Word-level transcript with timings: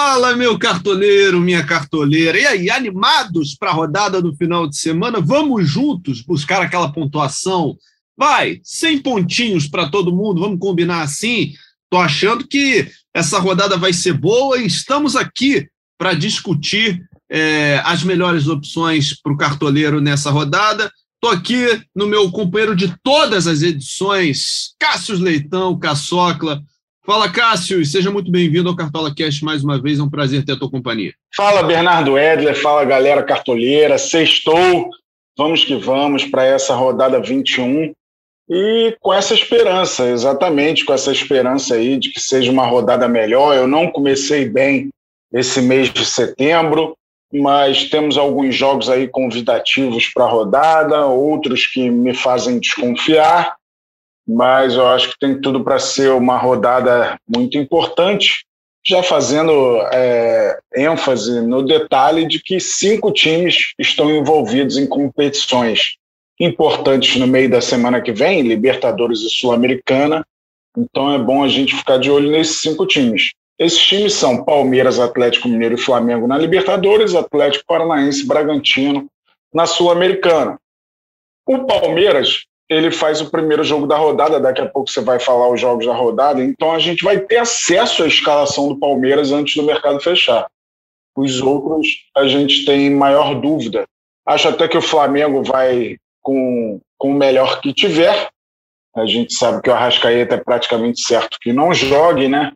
Fala, 0.00 0.36
meu 0.36 0.56
cartoleiro, 0.56 1.40
minha 1.40 1.66
cartoleira. 1.66 2.38
E 2.38 2.46
aí, 2.46 2.70
animados 2.70 3.56
para 3.56 3.70
a 3.70 3.74
rodada 3.74 4.22
do 4.22 4.32
final 4.36 4.68
de 4.68 4.78
semana? 4.78 5.20
Vamos 5.20 5.68
juntos 5.68 6.22
buscar 6.22 6.62
aquela 6.62 6.92
pontuação? 6.92 7.76
Vai, 8.16 8.60
100 8.62 9.00
pontinhos 9.00 9.66
para 9.66 9.90
todo 9.90 10.14
mundo, 10.14 10.40
vamos 10.40 10.60
combinar 10.60 11.02
assim? 11.02 11.52
Tô 11.90 11.96
achando 11.96 12.46
que 12.46 12.88
essa 13.12 13.40
rodada 13.40 13.76
vai 13.76 13.92
ser 13.92 14.12
boa 14.12 14.56
e 14.58 14.66
estamos 14.66 15.16
aqui 15.16 15.66
para 15.98 16.14
discutir 16.14 17.02
é, 17.28 17.82
as 17.84 18.04
melhores 18.04 18.46
opções 18.46 19.20
para 19.20 19.32
o 19.32 19.36
cartoleiro 19.36 20.00
nessa 20.00 20.30
rodada. 20.30 20.92
Estou 21.16 21.36
aqui 21.36 21.82
no 21.92 22.06
meu 22.06 22.30
companheiro 22.30 22.76
de 22.76 22.94
todas 23.02 23.48
as 23.48 23.62
edições, 23.62 24.76
Cássio 24.78 25.16
Leitão, 25.16 25.76
Caçocla. 25.76 26.62
Fala, 27.08 27.32
Cássio, 27.32 27.80
e 27.80 27.86
seja 27.86 28.10
muito 28.10 28.30
bem-vindo 28.30 28.68
ao 28.68 28.76
Cartola 28.76 29.14
Cast 29.14 29.42
mais 29.42 29.64
uma 29.64 29.80
vez. 29.80 29.98
É 29.98 30.02
um 30.02 30.10
prazer 30.10 30.44
ter 30.44 30.52
a 30.52 30.58
tua 30.58 30.70
companhia. 30.70 31.14
Fala, 31.34 31.62
Bernardo 31.62 32.18
Edler. 32.18 32.54
Fala, 32.54 32.84
galera 32.84 33.22
cartoleira. 33.22 33.96
Sextou. 33.96 34.90
Vamos 35.34 35.64
que 35.64 35.74
vamos 35.74 36.26
para 36.26 36.44
essa 36.44 36.74
rodada 36.74 37.18
21. 37.18 37.94
E 38.50 38.94
com 39.00 39.14
essa 39.14 39.32
esperança, 39.32 40.06
exatamente 40.10 40.84
com 40.84 40.92
essa 40.92 41.10
esperança 41.10 41.76
aí 41.76 41.96
de 41.96 42.10
que 42.10 42.20
seja 42.20 42.52
uma 42.52 42.66
rodada 42.66 43.08
melhor. 43.08 43.56
Eu 43.56 43.66
não 43.66 43.90
comecei 43.90 44.46
bem 44.46 44.90
esse 45.32 45.62
mês 45.62 45.90
de 45.90 46.04
setembro, 46.04 46.94
mas 47.32 47.88
temos 47.88 48.18
alguns 48.18 48.54
jogos 48.54 48.90
aí 48.90 49.08
convidativos 49.08 50.10
para 50.12 50.24
a 50.24 50.30
rodada, 50.30 51.06
outros 51.06 51.66
que 51.66 51.88
me 51.88 52.12
fazem 52.12 52.60
desconfiar 52.60 53.57
mas 54.28 54.74
eu 54.74 54.86
acho 54.86 55.10
que 55.10 55.18
tem 55.18 55.40
tudo 55.40 55.64
para 55.64 55.78
ser 55.78 56.12
uma 56.12 56.36
rodada 56.36 57.18
muito 57.26 57.56
importante, 57.56 58.44
já 58.84 59.02
fazendo 59.02 59.52
é, 59.90 60.58
ênfase 60.76 61.40
no 61.40 61.62
detalhe 61.62 62.26
de 62.26 62.38
que 62.42 62.60
cinco 62.60 63.10
times 63.10 63.72
estão 63.78 64.10
envolvidos 64.10 64.76
em 64.76 64.86
competições 64.86 65.96
importantes 66.38 67.16
no 67.16 67.26
meio 67.26 67.50
da 67.50 67.62
semana 67.62 68.02
que 68.02 68.12
vem, 68.12 68.42
Libertadores 68.42 69.20
e 69.20 69.30
Sul-Americana. 69.30 70.24
Então 70.76 71.12
é 71.12 71.18
bom 71.18 71.42
a 71.42 71.48
gente 71.48 71.74
ficar 71.74 71.98
de 71.98 72.10
olho 72.10 72.30
nesses 72.30 72.60
cinco 72.60 72.86
times. 72.86 73.32
Esses 73.58 73.80
times 73.80 74.12
são 74.12 74.44
Palmeiras, 74.44 75.00
Atlético 75.00 75.48
Mineiro 75.48 75.74
e 75.74 75.80
Flamengo 75.80 76.28
na 76.28 76.38
Libertadores, 76.38 77.14
Atlético 77.14 77.64
Paranaense 77.66 78.26
Bragantino 78.26 79.08
na 79.52 79.66
Sul-Americana. 79.66 80.60
O 81.46 81.64
Palmeiras 81.64 82.44
ele 82.68 82.90
faz 82.90 83.20
o 83.20 83.30
primeiro 83.30 83.64
jogo 83.64 83.86
da 83.86 83.96
rodada, 83.96 84.38
daqui 84.38 84.60
a 84.60 84.68
pouco 84.68 84.90
você 84.90 85.00
vai 85.00 85.18
falar 85.18 85.50
os 85.50 85.60
jogos 85.60 85.86
da 85.86 85.94
rodada, 85.94 86.42
então 86.42 86.72
a 86.72 86.78
gente 86.78 87.02
vai 87.02 87.18
ter 87.18 87.38
acesso 87.38 88.02
à 88.02 88.06
escalação 88.06 88.68
do 88.68 88.78
Palmeiras 88.78 89.32
antes 89.32 89.56
do 89.56 89.62
mercado 89.62 90.00
fechar. 90.00 90.46
Os 91.16 91.40
outros 91.40 91.88
a 92.16 92.28
gente 92.28 92.64
tem 92.64 92.90
maior 92.90 93.34
dúvida. 93.40 93.86
Acho 94.26 94.48
até 94.48 94.68
que 94.68 94.76
o 94.76 94.82
Flamengo 94.82 95.42
vai 95.42 95.96
com, 96.22 96.78
com 96.98 97.10
o 97.10 97.14
melhor 97.14 97.60
que 97.60 97.72
tiver. 97.72 98.28
A 98.94 99.06
gente 99.06 99.32
sabe 99.32 99.62
que 99.62 99.70
o 99.70 99.72
Arrascaeta 99.72 100.34
é 100.34 100.38
praticamente 100.38 101.00
certo 101.00 101.38
que 101.40 101.52
não 101.52 101.72
jogue, 101.72 102.28
né? 102.28 102.52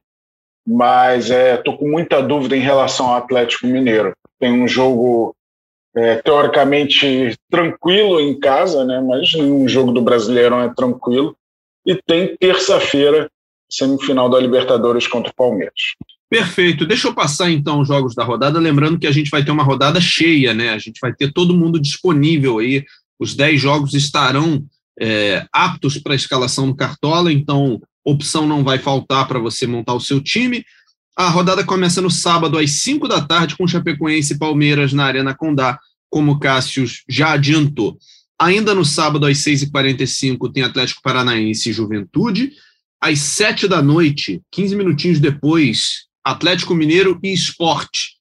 Mas 0.67 1.31
estou 1.31 1.75
é, 1.75 1.77
com 1.77 1.89
muita 1.89 2.23
dúvida 2.23 2.57
em 2.57 2.61
relação 2.61 3.09
ao 3.09 3.17
Atlético 3.17 3.67
Mineiro. 3.67 4.13
Tem 4.39 4.53
um 4.53 4.69
jogo 4.69 5.35
é, 5.95 6.17
teoricamente 6.17 7.37
tranquilo 7.51 8.21
em 8.21 8.39
casa, 8.39 8.85
né? 8.85 9.01
mas 9.01 9.33
nenhum 9.35 9.69
jogo 9.69 9.93
do 9.93 10.03
Brasileirão 10.03 10.63
é 10.63 10.73
tranquilo. 10.75 11.37
E 11.87 11.99
tem 12.07 12.37
terça-feira, 12.37 13.29
semifinal 13.71 14.29
da 14.29 14.39
Libertadores 14.39 15.07
contra 15.07 15.31
o 15.31 15.35
Palmeiras. 15.35 15.75
Perfeito. 16.31 16.87
Deixa 16.87 17.09
eu 17.09 17.15
passar 17.15 17.51
então 17.51 17.81
os 17.81 17.89
jogos 17.89 18.15
da 18.15 18.25
rodada, 18.25 18.59
lembrando 18.59 18.99
que 18.99 19.07
a 19.07 19.13
gente 19.13 19.31
vai 19.31 19.45
ter 19.45 19.51
uma 19.51 19.63
rodada 19.63 20.01
cheia, 20.01 20.55
né? 20.55 20.71
A 20.71 20.79
gente 20.79 20.99
vai 21.01 21.13
ter 21.13 21.31
todo 21.31 21.55
mundo 21.55 21.79
disponível 21.79 22.59
aí. 22.59 22.85
Os 23.19 23.35
10 23.35 23.61
jogos 23.61 23.93
estarão 23.93 24.65
é, 24.99 25.45
aptos 25.53 25.99
para 25.99 26.13
a 26.13 26.17
escalação 26.17 26.67
no 26.67 26.77
Cartola, 26.77 27.31
então 27.33 27.81
opção 28.05 28.47
não 28.47 28.65
vai 28.65 28.79
faltar 28.79 29.29
para 29.29 29.39
você 29.39 29.67
montar 29.67 29.95
o 29.95 30.01
seu 30.01 30.23
time. 30.23 30.65
A 31.17 31.29
rodada 31.29 31.63
começa 31.63 32.01
no 32.01 32.11
sábado 32.11 32.59
às 32.59 32.71
5 32.83 33.07
da 33.07 33.21
tarde 33.21 33.57
com 33.57 33.69
Chapecoense 33.69 34.33
e 34.33 34.39
Palmeiras 34.39 34.93
na 34.93 35.05
Arena 35.05 35.35
Condá, 35.35 35.79
como 36.09 36.39
Cássio 36.39 36.87
já 37.09 37.33
adiantou. 37.33 37.99
Ainda 38.41 38.75
no 38.75 38.85
sábado 38.85 39.27
às 39.27 39.39
6h45 39.39 40.53
tem 40.53 40.63
Atlético 40.63 41.03
Paranaense 41.03 41.71
e 41.71 41.73
Juventude. 41.73 42.53
Às 43.01 43.19
7 43.21 43.69
da 43.69 43.83
noite, 43.83 44.41
15 44.51 44.75
minutinhos 44.75 45.21
depois, 45.21 46.07
Atlético 46.25 46.75
Mineiro 46.75 47.19
e 47.23 47.33
Esporte. 47.33 48.17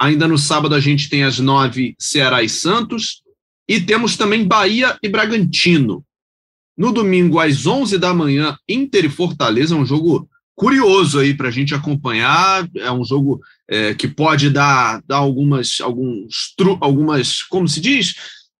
Ainda 0.00 0.28
no 0.28 0.38
sábado 0.38 0.74
a 0.74 0.80
gente 0.80 1.08
tem 1.08 1.24
às 1.24 1.38
9 1.38 1.94
Ceará 1.98 2.42
e 2.42 2.48
Santos. 2.48 3.22
E 3.66 3.80
temos 3.80 4.16
também 4.16 4.46
Bahia 4.46 4.98
e 5.02 5.08
Bragantino. 5.08 6.04
No 6.76 6.92
domingo, 6.92 7.40
às 7.40 7.66
11 7.66 7.98
da 7.98 8.14
manhã, 8.14 8.56
Inter 8.68 9.06
e 9.06 9.10
Fortaleza, 9.10 9.74
um 9.74 9.84
jogo 9.84 10.28
curioso 10.58 11.20
aí 11.20 11.34
para 11.34 11.48
a 11.48 11.52
gente 11.52 11.72
acompanhar. 11.72 12.68
É 12.76 12.90
um 12.90 13.04
jogo 13.04 13.40
é, 13.70 13.94
que 13.94 14.08
pode 14.08 14.50
dar, 14.50 15.00
dar 15.06 15.18
algumas, 15.18 15.80
alguns, 15.80 16.52
algumas, 16.80 17.42
como 17.44 17.68
se 17.68 17.80
diz, 17.80 18.14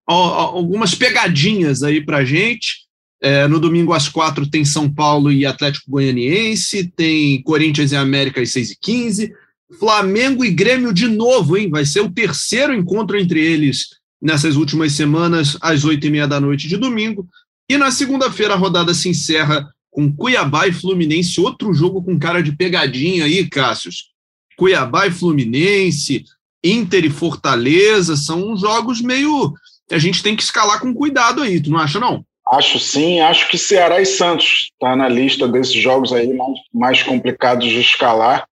algumas 0.07 0.95
pegadinhas 0.95 1.83
aí 1.83 2.01
para 2.01 2.19
a 2.19 2.25
gente. 2.25 2.87
É, 3.21 3.49
no 3.49 3.59
domingo 3.59 3.93
às 3.93 4.09
quatro 4.09 4.49
tem 4.49 4.65
São 4.65 4.89
Paulo 4.89 5.33
e 5.33 5.45
Atlético 5.45 5.91
Goianiense, 5.91 6.89
tem 6.95 7.43
Corinthians 7.43 7.91
e 7.91 7.97
América 7.97 8.41
às 8.41 8.53
seis 8.53 8.71
e 8.71 8.79
quinze, 8.81 9.33
Flamengo 9.81 10.45
e 10.45 10.53
Grêmio 10.53 10.95
de 10.95 11.09
novo, 11.09 11.57
hein? 11.57 11.69
Vai 11.69 11.85
ser 11.85 12.01
o 12.01 12.11
terceiro 12.11 12.73
encontro 12.73 13.19
entre 13.19 13.41
eles 13.41 13.89
nessas 14.23 14.55
últimas 14.55 14.93
semanas, 14.93 15.59
às 15.61 15.85
oito 15.85 16.07
e 16.07 16.11
meia 16.11 16.29
da 16.29 16.39
noite 16.39 16.69
de 16.69 16.77
domingo. 16.77 17.29
E 17.69 17.77
na 17.77 17.91
segunda-feira 17.91 18.55
a 18.55 18.57
rodada 18.57 18.95
se 18.95 19.09
encerra 19.09 19.69
com 19.91 20.13
Cuiabá 20.13 20.67
e 20.67 20.73
Fluminense, 20.73 21.41
outro 21.41 21.73
jogo 21.73 22.03
com 22.03 22.19
cara 22.19 22.43
de 22.43 22.53
pegadinha 22.53 23.25
aí, 23.25 23.49
Cássius. 23.49 24.11
Cuiabá 24.57 25.07
e 25.07 25.11
Fluminense, 25.11 26.25
Inter 26.63 27.05
e 27.05 27.11
Fortaleza, 27.11 28.17
são 28.17 28.57
jogos 28.57 29.01
meio 29.01 29.55
a 29.91 29.99
gente 29.99 30.23
tem 30.23 30.37
que 30.37 30.43
escalar 30.43 30.81
com 30.81 30.95
cuidado 30.95 31.43
aí, 31.43 31.61
tu 31.61 31.71
não 31.71 31.79
acha 31.79 31.99
não? 31.99 32.25
Acho 32.51 32.79
sim, 32.79 33.21
acho 33.21 33.49
que 33.49 33.59
Ceará 33.59 34.01
e 34.01 34.07
Santos 34.07 34.71
está 34.73 34.97
na 34.97 35.09
lista 35.09 35.47
desses 35.47 35.75
jogos 35.75 36.13
aí 36.13 36.33
mais, 36.33 36.59
mais 36.73 37.03
complicados 37.03 37.69
de 37.69 37.81
escalar. 37.81 38.47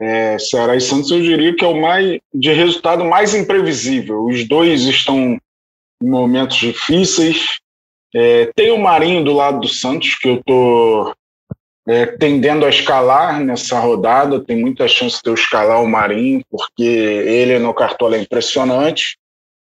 É, 0.00 0.38
Ceará 0.38 0.76
e 0.76 0.80
Santos 0.80 1.10
eu 1.10 1.20
diria 1.20 1.54
que 1.54 1.64
é 1.64 1.68
o 1.68 1.80
mais 1.80 2.18
de 2.34 2.52
resultado 2.52 3.04
mais 3.04 3.34
imprevisível. 3.34 4.24
Os 4.24 4.46
dois 4.46 4.82
estão 4.82 5.38
em 6.02 6.08
momentos 6.08 6.56
difíceis, 6.56 7.58
é, 8.14 8.50
tem 8.54 8.70
o 8.70 8.78
Marinho 8.78 9.24
do 9.24 9.32
lado 9.32 9.60
do 9.60 9.68
Santos, 9.68 10.16
que 10.16 10.28
eu 10.28 10.34
estou 10.36 11.14
é, 11.86 12.06
tendendo 12.06 12.66
a 12.66 12.68
escalar 12.68 13.40
nessa 13.40 13.78
rodada. 13.78 14.40
Tem 14.40 14.56
muita 14.56 14.88
chance 14.88 15.20
de 15.22 15.30
eu 15.30 15.34
escalar 15.34 15.82
o 15.82 15.88
Marinho, 15.88 16.42
porque 16.50 16.82
ele 16.82 17.58
no 17.58 17.72
cartola 17.72 18.16
é 18.16 18.20
impressionante, 18.20 19.16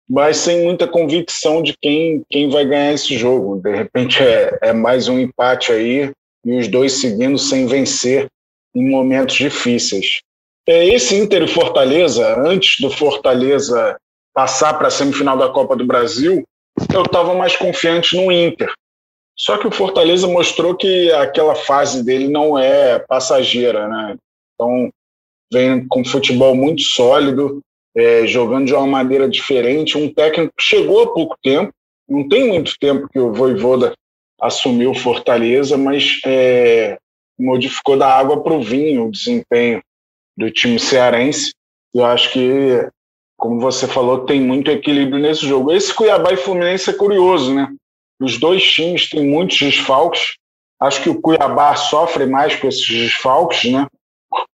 mas 0.10 0.38
sem 0.38 0.64
muita 0.64 0.88
convicção 0.88 1.62
de 1.62 1.76
quem, 1.82 2.24
quem 2.30 2.50
vai 2.50 2.66
ganhar 2.66 2.94
esse 2.94 3.18
jogo. 3.18 3.62
De 3.62 3.76
repente 3.76 4.22
é, 4.22 4.58
é 4.62 4.74
mais 4.74 5.08
um 5.08 5.20
empate 5.20 5.72
aí 5.72 6.12
e 6.44 6.58
os 6.58 6.68
dois 6.68 6.94
seguindo 6.94 7.38
sem 7.38 7.66
vencer 7.66 8.28
em 8.74 8.90
momentos 8.90 9.36
difíceis. 9.36 10.22
É, 10.68 10.88
esse 10.88 11.16
Inter 11.16 11.44
e 11.44 11.48
Fortaleza, 11.48 12.40
antes 12.40 12.80
do 12.80 12.90
Fortaleza 12.90 13.98
passar 14.34 14.76
para 14.76 14.88
a 14.88 14.92
semifinal 14.92 15.38
da 15.38 15.50
Copa 15.50 15.76
do 15.76 15.86
Brasil, 15.86 16.44
eu 16.94 17.04
estava 17.04 17.34
mais 17.34 17.56
confiante 17.56 18.16
no 18.16 18.32
Inter. 18.32 18.72
Só 19.38 19.58
que 19.58 19.68
o 19.68 19.72
Fortaleza 19.72 20.28
mostrou 20.28 20.76
que 20.76 21.12
aquela 21.14 21.56
fase 21.56 22.04
dele 22.04 22.28
não 22.28 22.58
é 22.58 23.00
passageira, 23.00 23.88
né? 23.88 24.16
Então, 24.54 24.92
vem 25.52 25.88
com 25.88 26.06
futebol 26.06 26.56
muito 26.56 26.82
sólido, 26.82 27.62
é, 27.96 28.26
jogando 28.28 28.68
de 28.68 28.74
uma 28.74 28.86
maneira 28.86 29.28
diferente. 29.28 29.98
Um 29.98 30.14
técnico 30.14 30.54
que 30.58 30.64
chegou 30.64 31.04
há 31.04 31.14
pouco 31.14 31.36
tempo, 31.42 31.74
não 32.08 32.28
tem 32.28 32.48
muito 32.48 32.74
tempo 32.80 33.10
que 33.10 33.20
o 33.20 33.34
Voivoda 33.34 33.94
assumiu 34.40 34.94
Fortaleza, 34.94 35.78
mas 35.78 36.20
é, 36.26 36.98
modificou 37.40 37.98
da 37.98 38.08
água 38.08 38.44
para 38.44 38.54
o 38.54 38.62
vinho 38.62 39.08
o 39.08 39.12
desempenho 39.12 39.82
do 40.38 40.52
time 40.52 40.80
cearense. 40.80 41.54
Eu 41.94 42.06
acho 42.06 42.32
que 42.32 42.88
como 43.42 43.60
você 43.60 43.88
falou, 43.88 44.20
tem 44.20 44.40
muito 44.40 44.70
equilíbrio 44.70 45.20
nesse 45.20 45.48
jogo. 45.48 45.72
Esse 45.72 45.92
Cuiabá 45.92 46.32
e 46.32 46.38
Fluminense 46.38 46.92
é 46.92 46.94
curioso, 46.94 47.52
né? 47.52 47.74
Os 48.22 48.38
dois 48.38 48.64
times 48.64 49.10
têm 49.10 49.28
muitos 49.28 49.58
desfalques. 49.58 50.36
Acho 50.80 51.02
que 51.02 51.10
o 51.10 51.20
Cuiabá 51.20 51.76
sofre 51.76 52.28
mais 52.28 52.56
com 52.56 52.68
esses 52.68 52.88
desfalques, 52.88 53.72
né? 53.72 53.88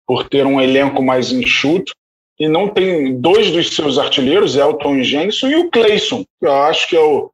Por 0.06 0.28
ter 0.28 0.44
um 0.44 0.60
elenco 0.60 1.02
mais 1.02 1.32
enxuto. 1.32 1.94
E 2.38 2.46
não 2.46 2.68
tem 2.68 3.18
dois 3.18 3.50
dos 3.50 3.74
seus 3.74 3.96
artilheiros, 3.96 4.54
Elton 4.54 5.02
Jenson 5.02 5.48
e 5.48 5.56
o 5.56 5.70
Cleison, 5.70 6.22
que 6.38 6.46
eu 6.46 6.52
acho 6.52 6.86
que 6.86 6.94
é 6.94 7.00
o 7.00 7.30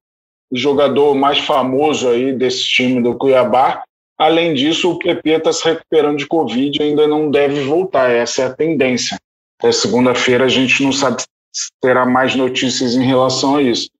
jogador 0.52 1.16
mais 1.16 1.40
famoso 1.40 2.10
aí 2.10 2.32
desse 2.32 2.62
time 2.62 3.02
do 3.02 3.16
Cuiabá. 3.16 3.82
Além 4.16 4.54
disso, 4.54 4.92
o 4.92 4.98
PP 5.00 5.30
está 5.30 5.52
se 5.52 5.64
recuperando 5.64 6.18
de 6.18 6.28
Covid 6.28 6.78
e 6.78 6.82
ainda 6.84 7.08
não 7.08 7.28
deve 7.28 7.64
voltar. 7.64 8.08
Essa 8.08 8.42
é 8.42 8.46
a 8.46 8.54
tendência. 8.54 9.18
Até 9.58 9.72
segunda-feira 9.72 10.44
a 10.44 10.48
gente 10.48 10.80
não 10.84 10.92
sabe 10.92 11.24
terá 11.80 12.06
mais 12.06 12.34
notícias 12.34 12.94
em 12.94 13.04
relação 13.04 13.56
a 13.56 13.62
isso. 13.62 13.90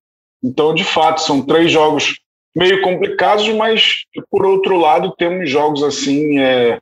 Então, 0.43 0.75
de 0.75 0.85
fato, 0.85 1.21
são 1.21 1.43
três 1.43 1.71
jogos 1.71 2.19
meio 2.57 2.83
complicados, 2.83 3.49
mas 3.51 4.05
por 4.31 4.45
outro 4.45 4.77
lado 4.79 5.15
temos 5.17 5.49
jogos 5.49 5.83
assim 5.83 6.39
é, 6.39 6.79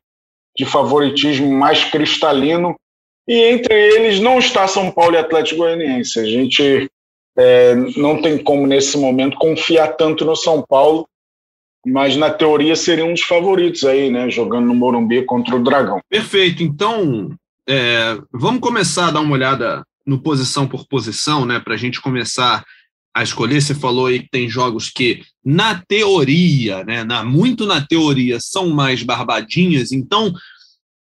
de 0.57 0.65
favoritismo 0.65 1.51
mais 1.51 1.85
cristalino 1.85 2.75
e 3.27 3.35
entre 3.35 3.75
eles 3.75 4.21
não 4.21 4.39
está 4.39 4.67
São 4.67 4.91
Paulo 4.91 5.15
e 5.15 5.19
Atlético 5.19 5.59
Goianiense. 5.59 6.19
A 6.19 6.25
gente 6.25 6.91
é, 7.37 7.75
não 7.97 8.23
tem 8.23 8.39
como 8.39 8.67
nesse 8.67 8.97
momento 8.97 9.37
confiar 9.37 9.89
tanto 9.89 10.25
no 10.25 10.35
São 10.35 10.65
Paulo, 10.67 11.07
mas 11.87 12.17
na 12.17 12.31
teoria 12.31 12.75
seria 12.75 13.05
um 13.05 13.13
dos 13.13 13.23
favoritos 13.23 13.85
aí, 13.85 14.11
né? 14.11 14.31
Jogando 14.31 14.67
no 14.67 14.75
Morumbi 14.75 15.23
contra 15.25 15.55
o 15.55 15.63
Dragão. 15.63 16.01
Perfeito. 16.09 16.63
Então 16.63 17.31
é, 17.69 18.19
vamos 18.33 18.61
começar 18.61 19.09
a 19.09 19.11
dar 19.11 19.21
uma 19.21 19.35
olhada 19.35 19.85
no 20.09 20.19
posição 20.19 20.67
por 20.67 20.89
posição, 20.89 21.45
né? 21.45 21.61
Para 21.61 21.75
a 21.75 21.77
gente 21.77 22.01
começar 22.01 22.65
a 23.15 23.23
escolher. 23.23 23.61
Você 23.61 23.75
falou 23.75 24.07
aí 24.07 24.21
que 24.21 24.31
tem 24.31 24.49
jogos 24.49 24.89
que, 24.89 25.23
na 25.45 25.83
teoria, 25.87 26.83
né, 26.83 27.05
na, 27.05 27.23
muito 27.23 27.67
na 27.67 27.87
teoria, 27.87 28.41
são 28.41 28.71
mais 28.71 29.03
barbadinhas. 29.03 29.93
Então, 29.93 30.33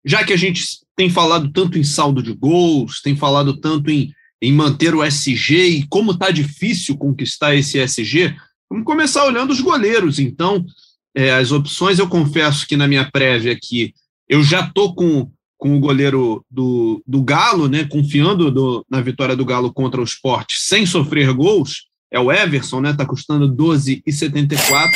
já 0.05 0.23
que 0.23 0.33
a 0.33 0.37
gente 0.37 0.65
tem 0.97 1.11
falado 1.11 1.51
tanto 1.51 1.77
em 1.77 1.83
saldo 1.83 2.23
de 2.23 2.33
gols, 2.33 3.01
tem 3.03 3.17
falado 3.17 3.57
tanto 3.57 3.91
em, 3.91 4.15
em 4.41 4.53
manter 4.53 4.95
o 4.95 5.03
SG 5.03 5.67
e 5.67 5.87
como 5.89 6.13
está 6.13 6.31
difícil 6.31 6.97
conquistar 6.97 7.57
esse 7.57 7.81
SG, 7.81 8.37
vamos 8.71 8.85
começar 8.85 9.25
olhando 9.25 9.51
os 9.51 9.61
goleiros. 9.61 10.21
Então, 10.21 10.65
é, 11.13 11.33
as 11.33 11.51
opções, 11.51 11.99
eu 11.99 12.09
confesso 12.09 12.69
que 12.69 12.77
na 12.77 12.87
minha 12.87 13.11
prévia 13.11 13.53
aqui, 13.53 13.95
eu 14.29 14.45
já 14.45 14.61
estou 14.61 14.95
com, 14.95 15.29
com 15.63 15.77
o 15.77 15.79
goleiro 15.79 16.45
do, 16.51 17.01
do 17.07 17.23
Galo, 17.23 17.69
né, 17.69 17.87
confiando 17.89 18.51
do, 18.51 18.85
na 18.91 19.01
vitória 19.01 19.37
do 19.37 19.45
Galo 19.45 19.73
contra 19.73 20.01
o 20.01 20.05
esporte 20.05 20.57
sem 20.59 20.85
sofrer 20.85 21.33
gols 21.33 21.87
é 22.11 22.19
o 22.19 22.33
Everson, 22.33 22.81
né? 22.81 22.93
Tá 22.99 23.07
custando 23.07 23.49
12,74. 23.49 24.91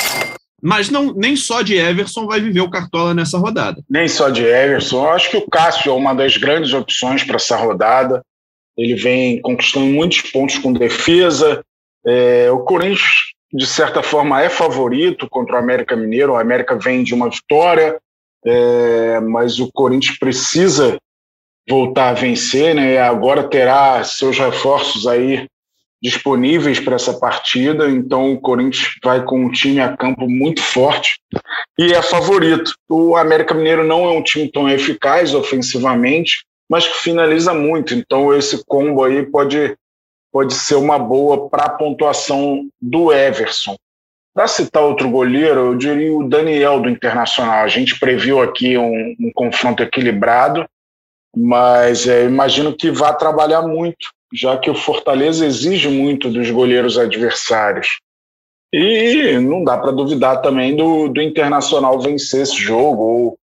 Mas 0.61 0.91
não, 0.91 1.15
nem 1.15 1.37
só 1.37 1.63
de 1.63 1.77
Everson 1.77 2.27
vai 2.27 2.41
viver 2.41 2.61
o 2.61 2.69
Cartola 2.69 3.15
nessa 3.15 3.39
rodada. 3.39 3.81
Nem 3.89 4.09
só 4.09 4.29
de 4.29 4.43
Everson. 4.43 5.05
Eu 5.05 5.11
acho 5.11 5.31
que 5.31 5.37
o 5.37 5.49
Cássio 5.49 5.93
é 5.93 5.95
uma 5.95 6.13
das 6.13 6.37
grandes 6.37 6.75
opções 6.75 7.23
para 7.23 7.37
essa 7.37 7.57
rodada. 7.57 8.23
Ele 8.77 8.97
vem 8.97 9.41
conquistando 9.41 9.87
muitos 9.87 10.21
pontos 10.21 10.59
com 10.59 10.73
defesa. 10.73 11.65
É, 12.05 12.51
o 12.51 12.59
Corinthians, 12.59 13.33
de 13.53 13.67
certa 13.67 14.03
forma, 14.03 14.43
é 14.43 14.51
favorito 14.51 15.29
contra 15.31 15.55
o 15.55 15.59
América 15.59 15.97
Mineiro. 15.97 16.33
O 16.33 16.37
América 16.37 16.77
vem 16.77 17.05
de 17.05 17.15
uma 17.15 17.31
vitória, 17.31 17.99
é, 18.47 19.21
mas 19.21 19.59
o 19.59 19.71
Corinthians 19.73 20.19
precisa 20.19 20.97
voltar 21.69 22.11
a 22.11 22.15
vencer, 22.15 22.75
né? 22.75 22.99
Agora 22.99 23.49
terá 23.49 24.03
seus 24.05 24.39
reforços 24.39 25.07
aí 25.07 25.49
disponíveis 26.03 26.79
para 26.79 26.95
essa 26.95 27.19
partida, 27.19 27.91
então 27.91 28.33
o 28.33 28.41
Corinthians 28.41 28.95
vai 29.03 29.25
com 29.25 29.47
um 29.47 29.51
time 29.51 29.81
a 29.81 29.97
campo 29.97 30.29
muito 30.29 30.63
forte 30.63 31.19
e 31.79 31.93
é 31.93 32.03
favorito. 32.03 32.73
O 32.89 33.17
América 33.17 33.55
Mineiro 33.55 33.85
não 33.85 34.05
é 34.05 34.11
um 34.11 34.23
time 34.23 34.51
tão 34.51 34.69
eficaz 34.69 35.35
ofensivamente, 35.35 36.45
mas 36.71 36.87
que 36.87 36.95
finaliza 36.95 37.53
muito, 37.55 37.95
então 37.95 38.35
esse 38.35 38.65
combo 38.67 39.05
aí 39.05 39.25
pode, 39.25 39.75
pode 40.31 40.55
ser 40.55 40.77
uma 40.77 40.99
boa 40.99 41.49
para 41.49 41.65
a 41.65 41.71
pontuação 41.71 42.69
do 42.81 43.13
Everson. 43.13 43.77
Para 44.37 44.47
citar 44.47 44.83
outro 44.83 45.09
goleiro, 45.09 45.61
eu 45.61 45.75
diria 45.75 46.15
o 46.15 46.29
Daniel 46.29 46.79
do 46.79 46.91
Internacional. 46.91 47.65
A 47.65 47.69
gente 47.69 47.99
previu 47.99 48.43
aqui 48.43 48.77
um, 48.77 49.17
um 49.19 49.33
confronto 49.35 49.83
equilibrado, 49.83 50.67
mas 51.35 52.07
é, 52.07 52.27
imagino 52.27 52.77
que 52.77 52.91
vá 52.91 53.15
trabalhar 53.15 53.63
muito 53.63 54.15
já 54.33 54.59
que 54.59 54.71
o 54.71 54.75
Fortaleza 54.75 55.47
exige 55.47 55.89
muito 55.89 56.29
dos 56.31 56.51
goleiros 56.51 56.99
adversários. 56.99 58.01
E 58.73 59.39
não 59.39 59.65
dá 59.65 59.79
para 59.79 59.93
duvidar 59.93 60.43
também 60.43 60.77
do, 60.77 61.09
do 61.09 61.23
Internacional 61.23 61.99
vencer 62.01 62.43
esse 62.43 62.57
jogo, 62.57 63.03
ou, 63.03 63.39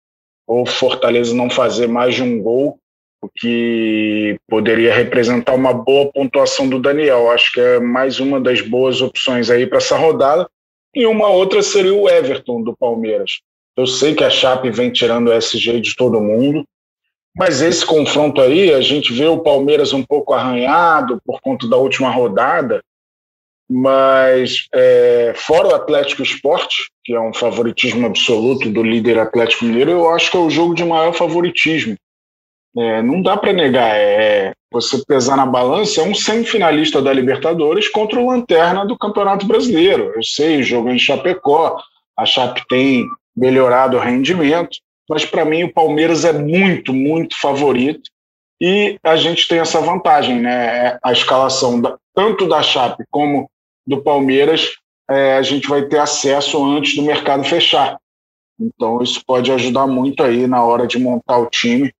ou 0.48 0.66
Fortaleza 0.66 1.36
não 1.36 1.50
fazer 1.50 1.88
mais 1.88 2.16
de 2.16 2.24
um 2.24 2.42
gol, 2.42 2.80
o 3.22 3.30
que 3.30 4.40
poderia 4.48 4.94
representar 4.94 5.54
uma 5.54 5.74
boa 5.74 6.12
pontuação 6.12 6.68
do 6.68 6.80
Daniel. 6.80 7.30
Acho 7.30 7.52
que 7.52 7.60
é 7.60 7.80
mais 7.80 8.20
uma 8.20 8.40
das 8.40 8.62
boas 8.62 9.02
opções 9.02 9.50
aí 9.50 9.68
para 9.68 9.78
essa 9.78 9.98
rodada. 9.98 10.50
E 10.94 11.06
uma 11.06 11.28
outra 11.28 11.62
seria 11.62 11.94
o 11.94 12.10
Everton 12.10 12.62
do 12.62 12.76
Palmeiras. 12.76 13.42
Eu 13.78 13.86
sei 13.86 14.14
que 14.14 14.24
a 14.24 14.30
Chape 14.30 14.70
vem 14.72 14.92
tirando 14.92 15.30
o 15.30 15.34
SG 15.34 15.80
de 15.80 15.96
todo 15.96 16.20
mundo, 16.20 16.66
mas 17.36 17.62
esse 17.62 17.86
confronto 17.86 18.42
aí, 18.42 18.74
a 18.74 18.82
gente 18.82 19.14
vê 19.14 19.26
o 19.26 19.40
Palmeiras 19.40 19.94
um 19.94 20.04
pouco 20.04 20.34
arranhado 20.34 21.22
por 21.26 21.40
conta 21.40 21.68
da 21.68 21.78
última 21.78 22.10
rodada, 22.10 22.82
mas 23.70 24.68
é, 24.74 25.34
fora 25.36 25.68
o 25.68 25.76
Atlético 25.76 26.24
Esporte, 26.24 26.90
que 27.06 27.14
é 27.14 27.20
um 27.22 27.34
favoritismo 27.34 28.08
absoluto 28.08 28.70
do 28.70 28.82
líder 28.82 29.20
Atlético 29.20 29.66
Mineiro, 29.66 29.92
eu 29.92 30.10
acho 30.10 30.32
que 30.32 30.38
é 30.38 30.40
o 30.40 30.50
jogo 30.50 30.74
de 30.74 30.84
maior 30.84 31.14
favoritismo. 31.14 31.96
É, 32.76 33.02
não 33.02 33.22
dá 33.22 33.38
para 33.38 33.54
negar, 33.54 33.96
é, 33.96 34.54
você 34.72 35.04
pesar 35.06 35.36
na 35.36 35.46
balança, 35.46 36.02
é 36.02 36.04
um 36.04 36.14
semifinalista 36.14 37.02
da 37.02 37.12
Libertadores 37.12 37.88
contra 37.88 38.20
o 38.20 38.28
Lanterna 38.28 38.86
do 38.86 38.98
Campeonato 38.98 39.46
Brasileiro. 39.46 40.14
Eu 40.16 40.24
sei, 40.24 40.62
jogo 40.62 40.90
em 40.90 41.00
Chapecó, 41.00 41.82
a 42.16 42.26
Chape 42.26 42.64
tem 42.68 43.06
melhorado 43.36 43.98
o 43.98 44.00
rendimento, 44.00 44.78
mas 45.10 45.26
para 45.26 45.46
mim 45.46 45.64
o 45.64 45.74
Palmeiras 45.74 46.24
é 46.24 46.34
muito, 46.34 46.94
muito 46.94 47.40
favorito. 47.40 48.10
E 48.62 49.00
a 49.04 49.16
gente 49.16 49.48
tem 49.48 49.60
essa 49.60 49.80
vantagem, 49.80 50.40
né? 50.40 51.00
A 51.02 51.14
escalação 51.14 51.80
da, 51.80 51.98
tanto 52.14 52.48
da 52.48 52.62
Chape 52.62 53.06
como 53.10 53.50
do 53.88 54.02
Palmeiras, 54.04 54.74
é, 55.10 55.38
a 55.38 55.42
gente 55.42 55.68
vai 55.68 55.84
ter 55.84 55.98
acesso 55.98 56.64
antes 56.64 56.96
do 56.96 57.02
mercado 57.02 57.44
fechar. 57.44 57.98
Então 58.60 59.02
isso 59.02 59.24
pode 59.26 59.52
ajudar 59.52 59.88
muito 59.88 60.22
aí 60.22 60.46
na 60.46 60.62
hora 60.64 60.86
de 60.86 61.00
montar 61.00 61.38
o 61.38 61.50
time. 61.50 61.92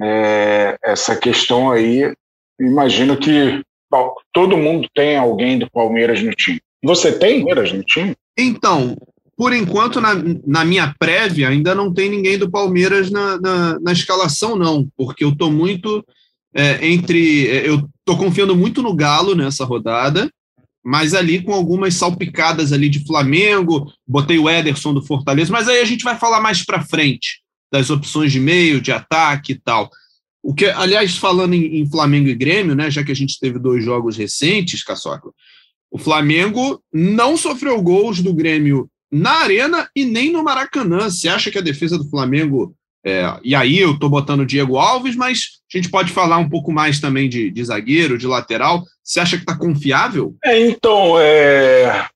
É, 0.00 0.78
essa 0.82 1.16
questão 1.16 1.70
aí, 1.70 2.12
imagino 2.60 3.16
que 3.16 3.62
todo 4.32 4.56
mundo 4.56 4.88
tem 4.94 5.16
alguém 5.16 5.58
do 5.58 5.70
Palmeiras 5.70 6.22
no 6.22 6.30
time. 6.32 6.60
Você 6.84 7.18
tem 7.18 7.38
Palmeiras 7.38 7.72
no 7.72 7.82
time? 7.82 8.14
Então, 8.38 8.96
por 9.36 9.52
enquanto, 9.52 10.00
na, 10.00 10.10
na 10.46 10.64
minha 10.64 10.94
prévia, 10.98 11.48
ainda 11.48 11.74
não 11.74 11.92
tem 11.92 12.08
ninguém 12.08 12.38
do 12.38 12.50
Palmeiras 12.50 13.10
na, 13.10 13.40
na, 13.40 13.80
na 13.80 13.92
escalação, 13.92 14.56
não, 14.56 14.88
porque 14.96 15.24
eu 15.24 15.30
estou 15.30 15.50
muito 15.50 16.04
é, 16.54 16.86
entre. 16.86 17.48
É, 17.48 17.68
eu 17.68 17.88
estou 18.00 18.16
confiando 18.16 18.56
muito 18.56 18.82
no 18.82 18.94
Galo 18.94 19.34
nessa 19.34 19.64
rodada, 19.64 20.30
mas 20.84 21.14
ali 21.14 21.42
com 21.42 21.52
algumas 21.52 21.94
salpicadas 21.94 22.72
ali 22.72 22.88
de 22.88 23.04
Flamengo, 23.04 23.92
botei 24.06 24.38
o 24.38 24.48
Ederson 24.48 24.94
do 24.94 25.04
Fortaleza, 25.04 25.52
mas 25.52 25.68
aí 25.68 25.80
a 25.80 25.84
gente 25.84 26.04
vai 26.04 26.16
falar 26.16 26.40
mais 26.40 26.64
para 26.64 26.82
frente 26.82 27.40
das 27.70 27.90
opções 27.90 28.32
de 28.32 28.40
meio, 28.40 28.80
de 28.80 28.92
ataque 28.92 29.52
e 29.52 29.58
tal. 29.58 29.90
O 30.42 30.54
que, 30.54 30.66
aliás, 30.66 31.16
falando 31.16 31.54
em, 31.54 31.80
em, 31.80 31.90
Flamengo 31.90 32.28
e 32.28 32.34
Grêmio, 32.34 32.74
né, 32.74 32.90
já 32.90 33.04
que 33.04 33.12
a 33.12 33.16
gente 33.16 33.38
teve 33.38 33.58
dois 33.58 33.84
jogos 33.84 34.16
recentes, 34.16 34.82
Caçoca, 34.82 35.30
o 35.90 35.98
Flamengo 35.98 36.82
não 36.92 37.36
sofreu 37.36 37.80
gols 37.82 38.20
do 38.20 38.32
Grêmio 38.32 38.88
na 39.10 39.42
Arena 39.42 39.88
e 39.94 40.04
nem 40.04 40.30
no 40.30 40.44
Maracanã. 40.44 41.10
Você 41.10 41.28
acha 41.28 41.50
que 41.50 41.58
a 41.58 41.62
defesa 41.62 41.98
do 41.98 42.08
Flamengo. 42.08 42.74
É, 43.04 43.38
e 43.42 43.54
aí 43.54 43.78
eu 43.78 43.92
estou 43.92 44.10
botando 44.10 44.40
o 44.40 44.46
Diego 44.46 44.76
Alves, 44.76 45.16
mas 45.16 45.60
a 45.72 45.76
gente 45.76 45.88
pode 45.88 46.12
falar 46.12 46.38
um 46.38 46.48
pouco 46.48 46.72
mais 46.72 47.00
também 47.00 47.28
de, 47.28 47.50
de 47.50 47.64
zagueiro, 47.64 48.18
de 48.18 48.26
lateral. 48.26 48.84
Você 49.02 49.20
acha 49.20 49.36
que 49.36 49.44
está 49.44 49.56
confiável? 49.56 50.36
É, 50.44 50.68
então, 50.68 51.18
é, 51.18 52.06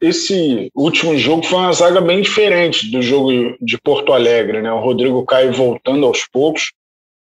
esse 0.00 0.70
último 0.74 1.16
jogo 1.16 1.42
foi 1.42 1.58
uma 1.58 1.72
zaga 1.72 2.00
bem 2.00 2.22
diferente 2.22 2.90
do 2.90 3.00
jogo 3.00 3.56
de 3.60 3.78
Porto 3.78 4.12
Alegre, 4.12 4.60
né? 4.60 4.72
O 4.72 4.80
Rodrigo 4.80 5.24
Caio 5.24 5.52
voltando 5.52 6.06
aos 6.06 6.26
poucos. 6.26 6.72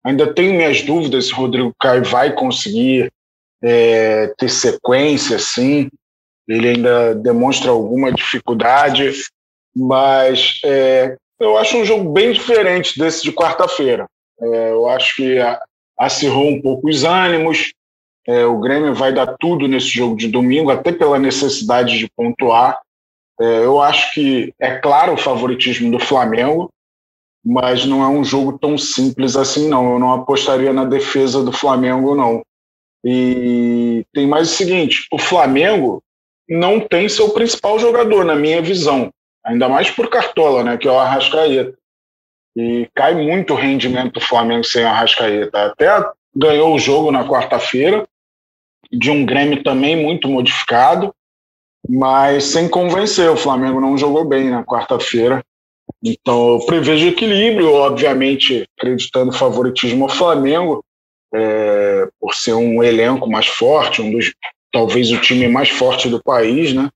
Ainda 0.05 0.33
tenho 0.33 0.53
minhas 0.53 0.81
dúvidas 0.81 1.27
se 1.27 1.33
o 1.33 1.37
Rodrigo 1.37 1.73
Caio 1.79 2.03
vai 2.03 2.33
conseguir 2.33 3.11
é, 3.63 4.27
ter 4.37 4.49
sequência, 4.49 5.37
assim 5.37 5.89
ele 6.47 6.69
ainda 6.69 7.13
demonstra 7.13 7.71
alguma 7.71 8.11
dificuldade, 8.11 9.11
mas 9.75 10.59
é, 10.63 11.17
eu 11.39 11.57
acho 11.57 11.77
um 11.77 11.85
jogo 11.85 12.11
bem 12.11 12.31
diferente 12.31 12.97
desse 12.97 13.21
de 13.21 13.33
quarta-feira. 13.33 14.07
É, 14.39 14.71
eu 14.71 14.87
acho 14.87 15.17
que 15.17 15.37
acirrou 15.99 16.47
um 16.47 16.61
pouco 16.61 16.89
os 16.89 17.03
ânimos. 17.03 17.73
É, 18.27 18.45
o 18.45 18.59
Grêmio 18.59 18.93
vai 18.93 19.13
dar 19.13 19.37
tudo 19.39 19.67
nesse 19.67 19.87
jogo 19.87 20.17
de 20.17 20.27
domingo, 20.27 20.69
até 20.69 20.91
pela 20.91 21.17
necessidade 21.17 21.97
de 21.97 22.09
pontuar. 22.09 22.79
É, 23.39 23.63
eu 23.63 23.81
acho 23.81 24.13
que 24.13 24.53
é 24.59 24.75
claro 24.75 25.13
o 25.13 25.17
favoritismo 25.17 25.89
do 25.89 25.99
Flamengo, 25.99 26.69
mas 27.45 27.85
não 27.85 28.03
é 28.03 28.07
um 28.09 28.25
jogo 28.25 28.59
tão 28.59 28.77
simples 28.77 29.37
assim, 29.37 29.69
não. 29.69 29.93
Eu 29.93 29.99
não 29.99 30.11
apostaria 30.11 30.73
na 30.73 30.83
defesa 30.83 31.41
do 31.41 31.53
Flamengo, 31.53 32.15
não. 32.15 32.43
E 33.05 34.05
tem 34.13 34.27
mais 34.27 34.51
o 34.51 34.55
seguinte: 34.55 35.07
o 35.11 35.17
Flamengo 35.17 36.03
não 36.49 36.79
tem 36.79 37.07
seu 37.07 37.29
principal 37.29 37.79
jogador, 37.79 38.25
na 38.25 38.35
minha 38.35 38.61
visão. 38.61 39.09
ainda 39.45 39.69
mais 39.69 39.89
por 39.89 40.09
Cartola, 40.09 40.63
né, 40.63 40.77
que 40.77 40.87
é 40.87 40.91
o 40.91 40.99
Arrascaeta. 40.99 41.77
E 42.57 42.89
cai 42.93 43.15
muito 43.15 43.53
o 43.53 43.57
rendimento 43.57 44.15
do 44.15 44.21
Flamengo 44.21 44.63
sem 44.65 44.83
o 44.83 44.87
Arrascaeta. 44.87 45.67
Até 45.67 45.87
ganhou 46.35 46.75
o 46.75 46.79
jogo 46.79 47.11
na 47.11 47.25
quarta-feira, 47.25 48.05
de 48.91 49.11
um 49.11 49.25
Grêmio 49.25 49.63
também 49.63 49.95
muito 49.95 50.27
modificado, 50.27 51.13
mas 51.87 52.45
sem 52.45 52.67
convencer. 52.67 53.29
O 53.29 53.37
Flamengo 53.37 53.79
não 53.79 53.97
jogou 53.97 54.25
bem 54.25 54.49
na 54.49 54.63
quarta-feira. 54.63 55.43
Então, 56.03 56.53
eu 56.53 56.65
prevejo 56.65 57.07
equilíbrio, 57.07 57.73
obviamente, 57.73 58.67
acreditando 58.77 59.31
favoritismo 59.31 60.05
ao 60.05 60.09
Flamengo, 60.09 60.83
é, 61.33 62.07
por 62.19 62.33
ser 62.33 62.53
um 62.53 62.83
elenco 62.83 63.29
mais 63.29 63.47
forte, 63.47 64.01
um 64.01 64.11
dos 64.11 64.33
talvez 64.71 65.11
o 65.11 65.19
time 65.19 65.47
mais 65.47 65.69
forte 65.69 66.09
do 66.09 66.21
país, 66.21 66.73
né? 66.73 66.89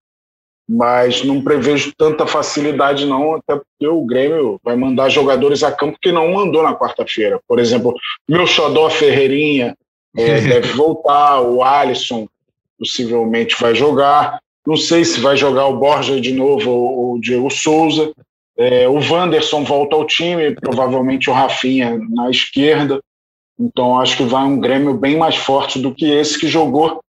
Mas 0.70 1.24
não 1.24 1.42
prevejo 1.42 1.92
tanta 1.98 2.28
facilidade, 2.28 3.06
não, 3.06 3.36
até 3.36 3.56
porque 3.56 3.88
o 3.88 4.06
Grêmio 4.06 4.60
vai 4.64 4.76
mandar 4.76 5.10
jogadores 5.10 5.64
a 5.64 5.72
campo 5.72 5.98
que 6.02 6.12
não 6.12 6.32
mandou 6.32 6.64
na 6.64 6.76
quarta-feira. 6.76 7.40
Por 7.48 7.60
exemplo, 7.60 7.94
meu 8.30 8.46
xodó 8.46 8.90
Ferreirinha 8.90 9.76
é, 10.16 10.42
deve 10.42 10.74
voltar, 10.74 11.42
o 11.42 11.64
Alisson 11.64 12.28
possivelmente 12.78 13.56
vai 13.60 13.76
jogar. 13.76 14.40
Não 14.66 14.78
sei 14.78 15.04
se 15.06 15.20
vai 15.20 15.36
jogar 15.36 15.68
o 15.68 15.78
Borja 15.78 16.20
de 16.20 16.34
novo 16.34 16.70
ou 16.70 17.14
o 17.14 17.22
Diego 17.22 17.50
Souza. 17.50 18.12
É, 18.58 18.88
o 18.88 19.00
Wanderson 19.00 19.64
volta 19.64 19.96
ao 19.96 20.06
time, 20.06 20.54
provavelmente 20.56 21.30
o 21.30 21.34
Rafinha 21.34 22.00
na 22.10 22.30
esquerda. 22.30 23.00
Então 23.60 24.00
acho 24.00 24.18
que 24.18 24.24
vai 24.24 24.44
um 24.44 24.60
Grêmio 24.60 24.94
bem 24.94 25.18
mais 25.18 25.36
forte 25.36 25.80
do 25.80 25.94
que 25.94 26.06
esse 26.06 26.40
que 26.40 26.48
jogou 26.48 27.02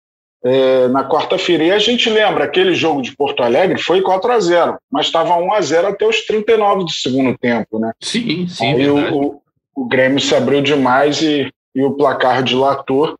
é, 0.45 0.89
na 0.89 1.09
quarta-feira. 1.09 1.65
E 1.65 1.73
a 1.73 1.79
gente 1.79 2.11
lembra, 2.11 2.45
aquele 2.45 2.75
jogo 2.75 3.01
de 3.01 3.17
Porto 3.17 3.43
Alegre 3.43 3.79
foi 3.79 4.03
4 4.03 4.33
a 4.33 4.41
0 4.41 4.79
mas 4.91 5.07
estava 5.07 5.37
1 5.37 5.53
a 5.53 5.61
0 5.61 5.89
até 5.89 6.07
os 6.07 6.25
39 6.27 6.85
do 6.85 6.91
segundo 6.91 7.37
tempo, 7.39 7.79
né? 7.79 7.93
Sim, 8.01 8.47
sim. 8.49 8.67
Aí 8.67 8.91
o, 8.91 9.15
o, 9.15 9.43
o, 9.75 9.85
Grêmio 9.87 10.21
se 10.21 10.35
abriu 10.35 10.61
demais 10.61 11.23
e, 11.23 11.53
e 11.75 11.83
o 11.83 11.93
placar 11.93 12.43
dilatou. 12.43 13.17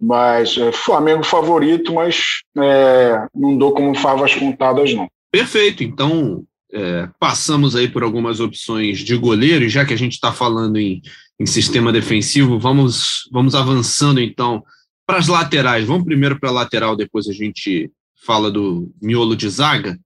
Mas 0.00 0.58
é, 0.58 0.72
Flamengo 0.72 1.24
favorito, 1.24 1.94
mas 1.94 2.40
é, 2.58 3.26
não 3.34 3.56
dou 3.56 3.72
como 3.72 3.94
favas 3.94 4.34
contadas, 4.34 4.92
não. 4.92 5.08
Perfeito. 5.30 5.82
Então, 5.82 6.44
é, 6.72 7.08
passamos 7.18 7.74
aí 7.74 7.88
por 7.88 8.02
algumas 8.02 8.40
opções 8.40 8.98
de 8.98 9.16
goleiro, 9.16 9.64
e 9.64 9.68
já 9.68 9.84
que 9.84 9.94
a 9.94 9.98
gente 9.98 10.12
está 10.12 10.32
falando 10.32 10.76
em, 10.76 11.00
em 11.40 11.46
sistema 11.46 11.92
defensivo, 11.92 12.58
vamos, 12.58 13.28
vamos 13.32 13.54
avançando 13.54 14.20
então 14.20 14.62
para 15.06 15.18
as 15.18 15.28
laterais, 15.28 15.86
vamos 15.86 16.04
primeiro 16.04 16.38
para 16.38 16.50
a 16.50 16.52
lateral, 16.52 16.96
depois 16.96 17.28
a 17.28 17.32
gente 17.32 17.90
fala 18.26 18.50
do 18.50 18.92
miolo 19.00 19.36
de 19.36 19.48
zaga. 19.48 19.98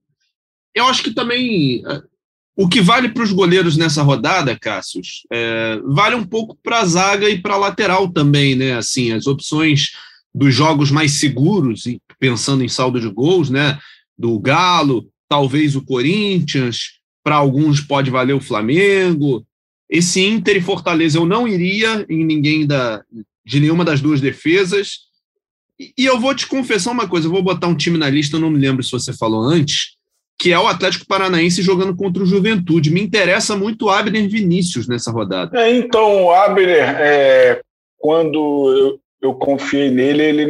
Eu 0.75 0.85
acho 0.87 1.03
que 1.03 1.13
também 1.13 1.83
é, 1.87 2.03
o 2.57 2.69
que 2.69 2.81
vale 2.81 3.09
para 3.09 3.23
os 3.23 3.33
goleiros 3.33 3.77
nessa 3.77 4.03
rodada, 4.03 4.59
Cássius, 4.59 5.23
é, 5.33 5.81
vale 5.85 6.15
um 6.15 6.25
pouco 6.25 6.59
para 6.63 6.81
a 6.81 6.85
zaga 6.85 7.29
e 7.29 7.41
para 7.41 7.55
a 7.55 7.59
lateral 7.59 8.09
também, 8.09 8.55
né? 8.55 8.75
Assim, 8.75 9.13
as 9.13 9.27
opções 9.27 9.91
dos 10.35 10.55
jogos 10.55 10.91
mais 10.91 11.13
seguros, 11.13 11.85
pensando 12.19 12.63
em 12.63 12.69
saldo 12.69 13.01
de 13.01 13.09
gols, 13.09 13.51
né? 13.51 13.79
Do 14.19 14.39
Galo, 14.39 15.09
talvez 15.29 15.75
o 15.77 15.83
Corinthians, 15.83 17.01
para 17.23 17.37
alguns 17.37 17.81
pode 17.81 18.11
valer 18.11 18.35
o 18.35 18.41
Flamengo. 18.41 19.47
Esse 19.89 20.21
Inter 20.21 20.57
e 20.57 20.61
Fortaleza 20.61 21.19
eu 21.19 21.27
não 21.27 21.49
iria 21.49 22.05
em 22.09 22.25
ninguém 22.25 22.67
da, 22.67 23.03
de 23.45 23.61
nenhuma 23.61 23.85
das 23.85 24.01
duas 24.01 24.21
defesas. 24.21 25.11
E 25.79 26.05
eu 26.05 26.21
vou 26.21 26.35
te 26.35 26.47
confessar 26.47 26.91
uma 26.91 27.09
coisa, 27.09 27.27
eu 27.27 27.31
vou 27.31 27.43
botar 27.43 27.67
um 27.67 27.75
time 27.75 27.97
na 27.97 28.11
lista, 28.11 28.37
eu 28.37 28.41
não 28.41 28.51
me 28.51 28.59
lembro 28.59 28.83
se 28.83 28.91
você 28.91 29.13
falou 29.15 29.43
antes, 29.43 29.97
que 30.41 30.55
é 30.55 30.59
o 30.59 30.67
Atlético 30.67 31.07
Paranaense 31.07 31.61
jogando 31.61 31.95
contra 31.95 32.23
o 32.23 32.27
Juventude. 32.27 32.91
Me 32.91 33.03
interessa 33.03 33.55
muito 33.55 33.85
o 33.85 33.91
Abner 33.91 34.27
Vinícius 34.27 34.89
nessa 34.89 35.11
rodada. 35.11 35.61
É, 35.61 35.71
então, 35.77 36.25
o 36.25 36.33
Abner, 36.33 36.97
é, 36.99 37.61
quando 37.99 38.75
eu, 38.75 39.01
eu 39.21 39.35
confiei 39.35 39.91
nele, 39.91 40.23
ele 40.23 40.47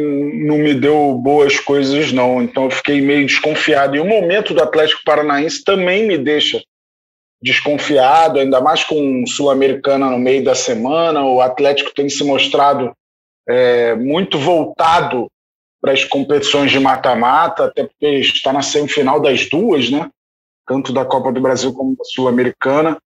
não 0.47 0.57
me 0.59 0.73
deu 0.73 1.13
boas 1.15 1.59
coisas, 1.59 2.13
não. 2.13 2.41
Então 2.41 2.63
eu 2.63 2.71
fiquei 2.71 3.01
meio 3.01 3.27
desconfiado. 3.27 3.97
E 3.97 3.99
o 3.99 4.05
momento 4.05 4.53
do 4.53 4.63
Atlético 4.63 5.01
Paranaense 5.03 5.61
também 5.61 6.07
me 6.07 6.17
deixa 6.17 6.63
desconfiado, 7.43 8.39
ainda 8.39 8.61
mais 8.61 8.85
com 8.85 9.25
Sul-Americana 9.27 10.09
no 10.09 10.17
meio 10.17 10.41
da 10.41 10.55
semana. 10.55 11.25
O 11.25 11.41
Atlético 11.41 11.93
tem 11.93 12.07
se 12.07 12.23
mostrado 12.23 12.93
é, 13.45 13.93
muito 13.95 14.39
voltado 14.39 15.27
para 15.81 15.93
as 15.93 16.03
competições 16.03 16.71
de 16.71 16.79
mata-mata, 16.79 17.65
até 17.65 17.83
porque 17.83 18.07
está 18.19 18.53
na 18.53 18.61
semifinal 18.61 19.19
das 19.19 19.49
duas, 19.49 19.89
né? 19.89 20.09
Tanto 20.67 20.93
da 20.93 21.03
Copa 21.03 21.31
do 21.31 21.41
Brasil 21.41 21.73
como 21.73 21.95
da 21.97 22.03
Sul-Americana. 22.03 22.97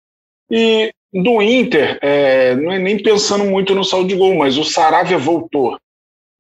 E 0.51 0.93
do 1.13 1.41
Inter, 1.41 1.99
é, 2.03 2.57
não 2.57 2.73
é 2.73 2.79
nem 2.79 3.01
pensando 3.01 3.45
muito 3.45 3.75
no 3.75 3.85
saldo 3.85 4.09
de 4.09 4.17
gol, 4.17 4.35
mas 4.35 4.59
o 4.59 4.65
Saravia 4.65 5.17
voltou. 5.17 5.79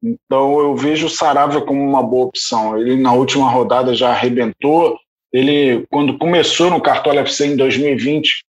Então 0.02 0.58
eu 0.58 0.76
vejo 0.76 1.06
o 1.06 1.10
Saravia 1.10 1.60
como 1.60 1.80
uma 1.80 2.02
boa 2.02 2.26
opção. 2.26 2.76
Ele 2.78 2.96
na 2.96 3.12
última 3.12 3.48
rodada 3.48 3.94
já 3.94 4.10
arrebentou, 4.10 4.98
ele, 5.34 5.84
quando 5.90 6.16
começou 6.16 6.70
no 6.70 6.80
Cartola 6.80 7.20
FC 7.22 7.46
em 7.46 7.56
2020, 7.56 8.44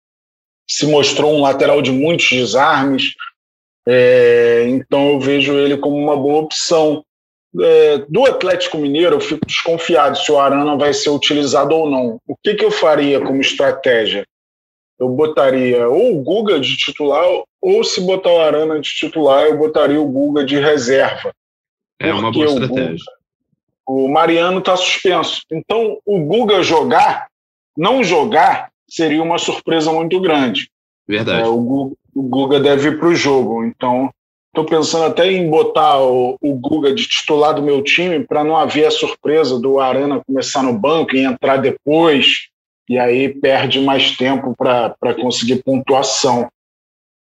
se 0.68 0.84
mostrou 0.86 1.32
um 1.32 1.42
lateral 1.42 1.80
de 1.80 1.92
muitos 1.92 2.28
desarmes. 2.28 3.14
É, 3.86 4.66
então 4.68 5.10
eu 5.10 5.20
vejo 5.20 5.54
ele 5.54 5.76
como 5.76 5.96
uma 5.96 6.16
boa 6.16 6.42
opção. 6.42 7.04
É, 7.60 7.98
do 8.08 8.24
Atlético 8.24 8.78
Mineiro, 8.78 9.16
eu 9.16 9.20
fico 9.20 9.44
desconfiado 9.44 10.16
se 10.16 10.32
o 10.32 10.38
Arana 10.38 10.76
vai 10.76 10.94
ser 10.94 11.10
utilizado 11.10 11.74
ou 11.74 11.90
não. 11.90 12.18
O 12.26 12.34
que, 12.42 12.54
que 12.54 12.64
eu 12.64 12.70
faria 12.70 13.20
como 13.20 13.40
estratégia? 13.40 14.26
Eu 14.98 15.08
botaria 15.08 15.88
ou 15.88 16.16
o 16.16 16.22
Guga 16.22 16.58
de 16.58 16.76
titular, 16.76 17.24
ou 17.60 17.84
se 17.84 18.00
botar 18.00 18.30
o 18.30 18.40
Arana 18.40 18.80
de 18.80 18.88
titular, 18.88 19.44
eu 19.44 19.58
botaria 19.58 20.00
o 20.00 20.08
Guga 20.08 20.44
de 20.44 20.58
reserva. 20.58 21.32
É 22.00 22.12
uma 22.12 22.32
boa 22.32 22.46
estratégia. 22.46 22.94
Guga, 22.94 23.22
o 23.86 24.08
Mariano 24.08 24.58
está 24.58 24.76
suspenso. 24.76 25.42
Então, 25.50 25.98
o 26.06 26.20
Guga 26.20 26.62
jogar, 26.62 27.26
não 27.76 28.02
jogar, 28.02 28.70
seria 28.88 29.22
uma 29.22 29.38
surpresa 29.38 29.92
muito 29.92 30.20
grande. 30.20 30.70
Verdade. 31.06 31.42
É, 31.42 31.46
o, 31.46 31.58
Guga, 31.58 31.96
o, 32.14 32.22
Guga, 32.22 32.60
deve 32.60 32.88
ir 32.90 32.98
para 32.98 33.08
o 33.08 33.14
jogo. 33.14 33.64
Então, 33.64 34.10
estou 34.52 34.66
pensando 34.66 35.06
até 35.06 35.32
em 35.32 35.48
botar 35.48 35.98
o, 36.00 36.36
o, 36.40 36.54
Guga 36.54 36.94
de 36.94 37.08
titular 37.08 37.54
do 37.54 37.62
meu 37.62 37.82
time 37.82 38.20
para 38.20 38.44
não 38.44 38.56
haver 38.56 38.86
a 38.86 38.90
surpresa 38.90 39.58
do 39.58 39.80
Arana 39.80 40.22
começar 40.26 40.62
no 40.62 40.78
banco 40.78 41.16
e 41.16 41.24
entrar 41.24 41.56
depois. 41.56 42.48
E 42.88 42.98
aí 42.98 43.30
perde 43.30 43.80
mais 43.80 44.14
tempo 44.16 44.54
para 44.54 45.14
conseguir 45.20 45.62
pontuação. 45.62 46.48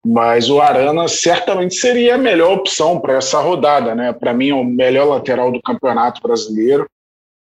Mas 0.07 0.51
o 0.51 0.61
Arana 0.61 1.09
certamente 1.09 1.77
seria 1.77 2.17
a 2.17 2.19
melhor 2.19 2.59
opção 2.59 3.01
para 3.01 3.15
essa 3.15 3.41
rodada, 3.41 3.95
né? 3.95 4.13
Para 4.13 4.35
mim, 4.35 4.51
é 4.51 4.55
o 4.55 4.63
melhor 4.63 5.07
lateral 5.07 5.51
do 5.51 5.63
Campeonato 5.63 6.21
Brasileiro, 6.21 6.87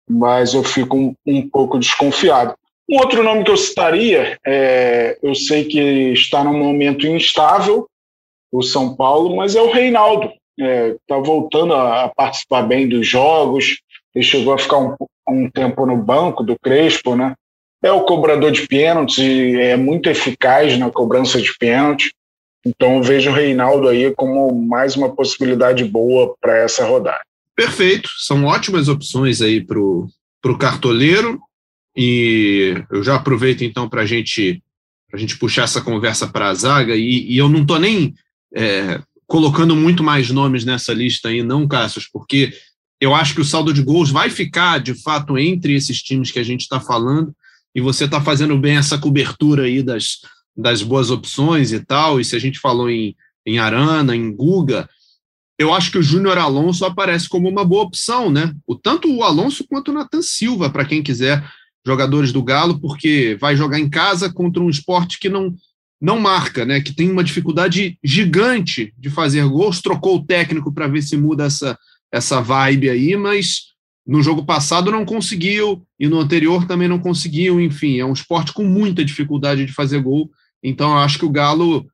mas 0.08 0.54
eu 0.54 0.62
fico 0.62 0.96
um, 0.96 1.14
um 1.26 1.48
pouco 1.48 1.76
desconfiado. 1.76 2.54
Um 2.88 2.98
outro 3.00 3.24
nome 3.24 3.42
que 3.42 3.50
eu 3.50 3.56
citaria, 3.56 4.38
é, 4.46 5.18
eu 5.20 5.34
sei 5.34 5.64
que 5.64 6.12
está 6.12 6.44
num 6.44 6.56
momento 6.56 7.04
instável, 7.04 7.88
o 8.52 8.62
São 8.62 8.94
Paulo, 8.94 9.36
mas 9.36 9.54
é 9.54 9.62
o 9.62 9.70
Reinaldo. 9.70 10.30
Está 10.58 10.70
é, 10.70 10.96
tá 11.06 11.18
voltando 11.18 11.74
a, 11.74 12.08
participar 12.08 12.62
bem 12.62 12.88
dos 12.88 13.06
jogos, 13.06 13.78
ele 14.14 14.24
chegou 14.24 14.54
a 14.54 14.58
ficar 14.58 14.78
um, 14.78 14.94
um 15.28 15.50
tempo 15.50 15.84
no 15.84 15.96
banco 15.96 16.42
do 16.42 16.58
Crespo, 16.58 17.14
né? 17.14 17.34
É 17.82 17.92
o 17.92 18.04
cobrador 18.04 18.50
de 18.50 18.66
pênaltis 18.66 19.22
é 19.58 19.76
muito 19.76 20.08
eficaz 20.08 20.78
na 20.78 20.90
cobrança 20.90 21.40
de 21.40 21.56
pênalti. 21.58 22.12
Então, 22.64 23.02
vejo 23.02 23.30
o 23.30 23.34
Reinaldo 23.34 23.88
aí 23.88 24.12
como 24.14 24.52
mais 24.52 24.96
uma 24.96 25.14
possibilidade 25.14 25.84
boa 25.84 26.34
para 26.40 26.56
essa 26.56 26.84
rodada. 26.84 27.20
Perfeito, 27.54 28.08
são 28.18 28.44
ótimas 28.44 28.88
opções 28.88 29.40
aí 29.40 29.64
para 29.64 29.78
o 29.78 30.58
cartoleiro. 30.58 31.40
E 31.96 32.74
eu 32.90 33.02
já 33.02 33.14
aproveito 33.16 33.62
então 33.62 33.88
para 33.88 34.04
gente, 34.04 34.62
a 35.12 35.16
gente 35.16 35.38
puxar 35.38 35.62
essa 35.62 35.80
conversa 35.80 36.26
para 36.26 36.48
a 36.48 36.54
zaga. 36.54 36.94
E, 36.94 37.32
e, 37.32 37.38
eu 37.38 37.48
não 37.48 37.62
estou 37.62 37.78
nem 37.78 38.14
é, 38.56 39.02
colocando 39.26 39.76
muito 39.76 40.02
mais 40.02 40.30
nomes 40.30 40.64
nessa 40.64 40.94
lista 40.94 41.28
aí, 41.28 41.42
não, 41.42 41.68
Cassius, 41.68 42.08
porque 42.10 42.54
eu 42.98 43.14
acho 43.14 43.34
que 43.34 43.40
o 43.42 43.44
saldo 43.44 43.72
de 43.72 43.82
gols 43.82 44.10
vai 44.10 44.30
ficar 44.30 44.78
de 44.78 44.94
fato 44.94 45.36
entre 45.36 45.74
esses 45.74 46.02
times 46.02 46.30
que 46.30 46.38
a 46.38 46.42
gente 46.42 46.62
está 46.62 46.80
falando. 46.80 47.34
E 47.74 47.80
você 47.80 48.06
está 48.06 48.22
fazendo 48.22 48.56
bem 48.56 48.78
essa 48.78 48.96
cobertura 48.96 49.64
aí 49.64 49.82
das, 49.82 50.20
das 50.56 50.82
boas 50.82 51.10
opções 51.10 51.72
e 51.72 51.84
tal, 51.84 52.18
e 52.18 52.24
se 52.24 52.34
a 52.34 52.38
gente 52.38 52.58
falou 52.58 52.88
em, 52.88 53.14
em 53.44 53.58
Arana, 53.58 54.16
em 54.16 54.34
Guga, 54.34 54.88
eu 55.58 55.74
acho 55.74 55.90
que 55.90 55.98
o 55.98 56.02
Júnior 56.02 56.38
Alonso 56.38 56.86
aparece 56.86 57.28
como 57.28 57.48
uma 57.48 57.64
boa 57.64 57.84
opção, 57.84 58.30
né? 58.30 58.54
O, 58.66 58.74
tanto 58.74 59.14
o 59.14 59.22
Alonso 59.22 59.66
quanto 59.68 59.90
o 59.90 59.94
Nathan 59.94 60.22
Silva, 60.22 60.70
para 60.70 60.86
quem 60.86 61.02
quiser, 61.02 61.46
jogadores 61.86 62.32
do 62.32 62.42
Galo, 62.42 62.80
porque 62.80 63.36
vai 63.38 63.54
jogar 63.54 63.78
em 63.78 63.88
casa 63.90 64.32
contra 64.32 64.62
um 64.62 64.70
esporte 64.70 65.18
que 65.18 65.28
não, 65.28 65.54
não 66.06 66.20
marca, 66.20 66.64
né? 66.64 66.80
Que 66.80 66.94
tem 66.94 67.10
uma 67.10 67.24
dificuldade 67.24 67.98
gigante 68.02 68.94
de 68.96 69.10
fazer 69.10 69.44
gols, 69.48 69.82
trocou 69.82 70.16
o 70.16 70.24
técnico 70.24 70.72
para 70.72 70.86
ver 70.86 71.02
se 71.02 71.16
muda 71.16 71.46
essa, 71.46 71.76
essa 72.12 72.40
vibe 72.40 72.88
aí, 72.88 73.16
mas 73.16 73.72
no 74.06 74.22
jogo 74.22 74.44
passado 74.44 74.92
não 74.92 75.04
conseguiu, 75.04 75.82
e 75.98 76.06
no 76.06 76.20
anterior 76.20 76.64
também 76.64 76.86
não 76.86 77.00
conseguiu, 77.00 77.60
enfim, 77.60 77.98
é 77.98 78.04
um 78.04 78.12
esporte 78.12 78.52
com 78.52 78.62
muita 78.62 79.04
dificuldade 79.04 79.66
de 79.66 79.72
fazer 79.72 80.00
gol, 80.00 80.30
então 80.62 80.92
eu 80.92 80.98
acho 80.98 81.18
que 81.18 81.24
o 81.24 81.30
Galo 81.30 81.84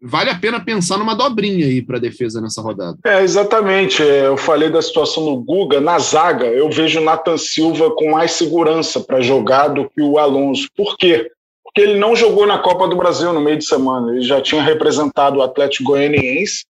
vale 0.00 0.30
a 0.30 0.38
pena 0.38 0.60
pensar 0.60 0.96
numa 0.96 1.16
dobrinha 1.16 1.66
aí 1.66 1.82
para 1.82 1.96
a 1.96 2.00
defesa 2.00 2.40
nessa 2.40 2.62
rodada. 2.62 2.96
É, 3.04 3.22
exatamente. 3.24 4.02
É, 4.02 4.26
eu 4.26 4.36
falei 4.36 4.70
da 4.70 4.82
situação 4.82 5.24
do 5.24 5.36
Guga. 5.36 5.80
Na 5.80 5.98
zaga, 5.98 6.46
eu 6.46 6.68
vejo 6.68 7.00
o 7.00 7.04
Nathan 7.04 7.36
Silva 7.36 7.90
com 7.94 8.10
mais 8.10 8.32
segurança 8.32 9.00
para 9.00 9.20
jogar 9.20 9.68
do 9.68 9.88
que 9.88 10.02
o 10.02 10.18
Alonso. 10.18 10.68
Por 10.76 10.96
quê? 10.96 11.30
Ele 11.80 11.98
não 11.98 12.16
jogou 12.16 12.46
na 12.46 12.58
Copa 12.58 12.88
do 12.88 12.96
Brasil 12.96 13.32
no 13.32 13.40
meio 13.40 13.58
de 13.58 13.64
semana. 13.64 14.12
Ele 14.12 14.22
já 14.22 14.40
tinha 14.40 14.62
representado 14.62 15.38
o 15.38 15.42
Atlético 15.42 15.84
Goianiense 15.84 16.64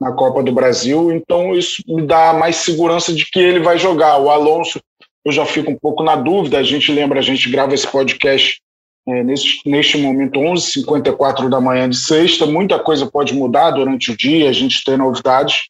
na 0.00 0.12
Copa 0.12 0.42
do 0.42 0.50
Brasil, 0.50 1.12
então 1.12 1.54
isso 1.54 1.80
me 1.86 2.02
dá 2.02 2.32
mais 2.32 2.56
segurança 2.56 3.12
de 3.14 3.24
que 3.30 3.38
ele 3.38 3.60
vai 3.60 3.78
jogar. 3.78 4.18
O 4.18 4.30
Alonso, 4.30 4.80
eu 5.24 5.30
já 5.30 5.46
fico 5.46 5.70
um 5.70 5.78
pouco 5.80 6.02
na 6.02 6.16
dúvida. 6.16 6.58
A 6.58 6.62
gente 6.62 6.90
lembra, 6.90 7.20
a 7.20 7.22
gente 7.22 7.48
grava 7.48 7.72
esse 7.72 7.86
podcast 7.86 8.60
é, 9.06 9.22
nesse, 9.22 9.60
neste 9.64 9.98
momento, 9.98 10.40
11h54 10.40 11.48
da 11.48 11.60
manhã 11.60 11.88
de 11.88 11.96
sexta. 11.96 12.46
Muita 12.46 12.78
coisa 12.78 13.10
pode 13.10 13.34
mudar 13.34 13.70
durante 13.70 14.10
o 14.10 14.16
dia, 14.16 14.48
a 14.48 14.52
gente 14.52 14.84
tem 14.84 14.96
novidades, 14.96 15.68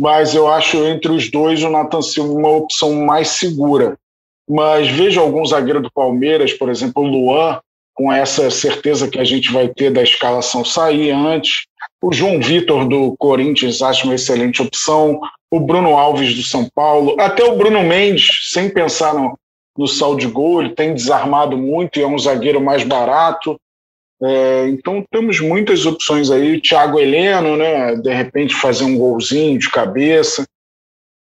mas 0.00 0.34
eu 0.34 0.48
acho 0.48 0.84
entre 0.84 1.12
os 1.12 1.30
dois 1.30 1.62
o 1.62 1.70
Nathan 1.70 2.02
Silva 2.02 2.32
uma 2.32 2.50
opção 2.50 2.94
mais 3.04 3.28
segura. 3.28 3.96
Mas 4.48 4.88
vejo 4.88 5.20
algum 5.20 5.44
zagueiro 5.44 5.80
do 5.80 5.90
Palmeiras, 5.92 6.52
por 6.52 6.68
exemplo, 6.68 7.02
o 7.02 7.06
Luan, 7.06 7.60
com 7.94 8.12
essa 8.12 8.50
certeza 8.50 9.08
que 9.08 9.18
a 9.18 9.24
gente 9.24 9.52
vai 9.52 9.68
ter 9.68 9.90
da 9.90 10.02
escalação 10.02 10.64
sair 10.64 11.12
antes. 11.12 11.66
O 12.02 12.12
João 12.12 12.40
Vitor 12.40 12.86
do 12.86 13.16
Corinthians 13.16 13.80
acho 13.80 14.04
uma 14.04 14.16
excelente 14.16 14.60
opção. 14.60 15.20
O 15.50 15.60
Bruno 15.60 15.96
Alves 15.96 16.34
do 16.34 16.42
São 16.42 16.68
Paulo. 16.74 17.16
Até 17.18 17.44
o 17.44 17.56
Bruno 17.56 17.82
Mendes, 17.82 18.50
sem 18.50 18.68
pensar 18.68 19.14
no, 19.14 19.38
no 19.78 19.86
saldo 19.86 20.20
de 20.20 20.26
gol, 20.26 20.60
ele 20.60 20.74
tem 20.74 20.92
desarmado 20.92 21.56
muito 21.56 21.98
e 21.98 22.02
é 22.02 22.06
um 22.06 22.18
zagueiro 22.18 22.60
mais 22.60 22.82
barato. 22.82 23.58
É, 24.22 24.68
então 24.68 25.04
temos 25.10 25.40
muitas 25.40 25.86
opções 25.86 26.30
aí. 26.30 26.56
O 26.56 26.60
Thiago 26.60 26.98
Heleno, 26.98 27.56
né? 27.56 27.94
De 27.96 28.12
repente 28.12 28.54
fazer 28.54 28.84
um 28.84 28.98
golzinho 28.98 29.58
de 29.58 29.70
cabeça. 29.70 30.44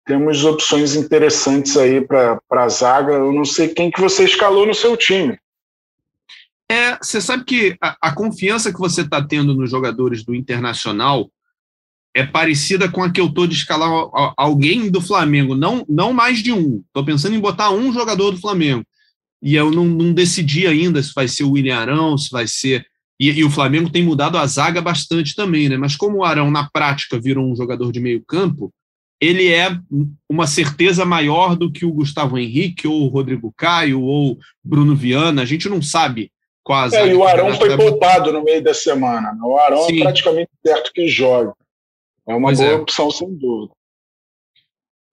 Temos 0.07 0.45
opções 0.45 0.95
interessantes 0.95 1.77
aí 1.77 2.01
para 2.01 2.39
a 2.51 2.69
zaga. 2.69 3.15
Eu 3.15 3.33
não 3.33 3.45
sei 3.45 3.69
quem 3.69 3.91
que 3.91 4.01
você 4.01 4.25
escalou 4.25 4.67
no 4.67 4.75
seu 4.75 4.97
time. 4.97 5.39
É, 6.73 6.97
você 7.03 7.21
sabe 7.21 7.45
que 7.45 7.77
a, 7.83 7.99
a 8.01 8.15
confiança 8.15 8.73
que 8.73 8.79
você 8.79 9.03
está 9.03 9.23
tendo 9.23 9.55
nos 9.55 9.71
jogadores 9.71 10.25
do 10.25 10.35
Internacional 10.35 11.31
é 12.15 12.25
parecida 12.25 12.91
com 12.91 13.03
a 13.03 13.11
que 13.11 13.21
eu 13.21 13.27
estou 13.27 13.47
de 13.47 13.55
escalar 13.55 13.91
alguém 14.39 14.91
do 14.91 14.99
Flamengo, 14.99 15.55
não, 15.55 15.85
não 15.87 16.15
mais 16.15 16.43
de 16.43 16.51
um. 16.51 16.83
Estou 16.87 17.05
pensando 17.05 17.37
em 17.37 17.41
botar 17.41 17.71
um 17.71 17.93
jogador 17.93 18.31
do 18.31 18.41
Flamengo. 18.41 18.87
E 19.43 19.55
eu 19.55 19.71
não, 19.71 19.85
não 19.85 20.15
decidi 20.15 20.67
ainda 20.67 21.03
se 21.03 21.13
vai 21.15 21.29
ser 21.29 21.45
o 21.45 21.51
William 21.51 21.77
Arão, 21.77 22.17
se 22.17 22.31
vai 22.31 22.47
ser. 22.47 22.87
E, 23.21 23.31
e, 23.31 23.45
o 23.45 23.51
Flamengo 23.51 23.91
tem 23.91 24.03
mudado 24.03 24.39
a 24.39 24.47
zaga 24.47 24.81
bastante 24.81 25.35
também, 25.35 25.69
né? 25.69 25.77
Mas 25.77 25.95
como 25.95 26.19
o 26.19 26.25
Arão, 26.25 26.51
na 26.51 26.71
prática, 26.71 27.21
virou 27.21 27.53
um 27.53 27.55
jogador 27.55 27.93
de 27.93 28.01
meio 28.01 28.25
campo, 28.27 28.73
ele 29.21 29.49
é 29.49 29.79
uma 30.27 30.47
certeza 30.47 31.05
maior 31.05 31.55
do 31.55 31.71
que 31.71 31.85
o 31.85 31.93
Gustavo 31.93 32.39
Henrique, 32.39 32.89
ou 32.89 33.03
o 33.03 33.09
Rodrigo 33.09 33.53
Caio, 33.55 34.01
ou 34.01 34.39
Bruno 34.65 34.97
Viana. 34.97 35.43
A 35.43 35.45
gente 35.45 35.69
não 35.69 35.83
sabe 35.83 36.33
quase. 36.63 36.97
É, 36.97 37.07
e 37.07 37.15
o 37.15 37.25
Arão 37.25 37.55
foi 37.55 37.77
poupado 37.77 38.33
no 38.33 38.43
meio 38.43 38.63
da 38.63 38.75
semana. 38.75 39.33
Né? 39.33 39.41
O 39.43 39.59
Arão 39.59 39.85
é 39.85 39.87
Sim. 39.89 40.01
é 40.01 40.03
praticamente 40.05 40.51
certo 40.65 40.93
que 40.93 41.09
joga. 41.09 41.55
É 42.29 42.35
uma 42.35 42.49
pois 42.49 42.59
boa 42.59 42.71
é. 42.71 42.75
opção, 42.75 43.11
sem 43.11 43.35
dúvida. 43.35 43.73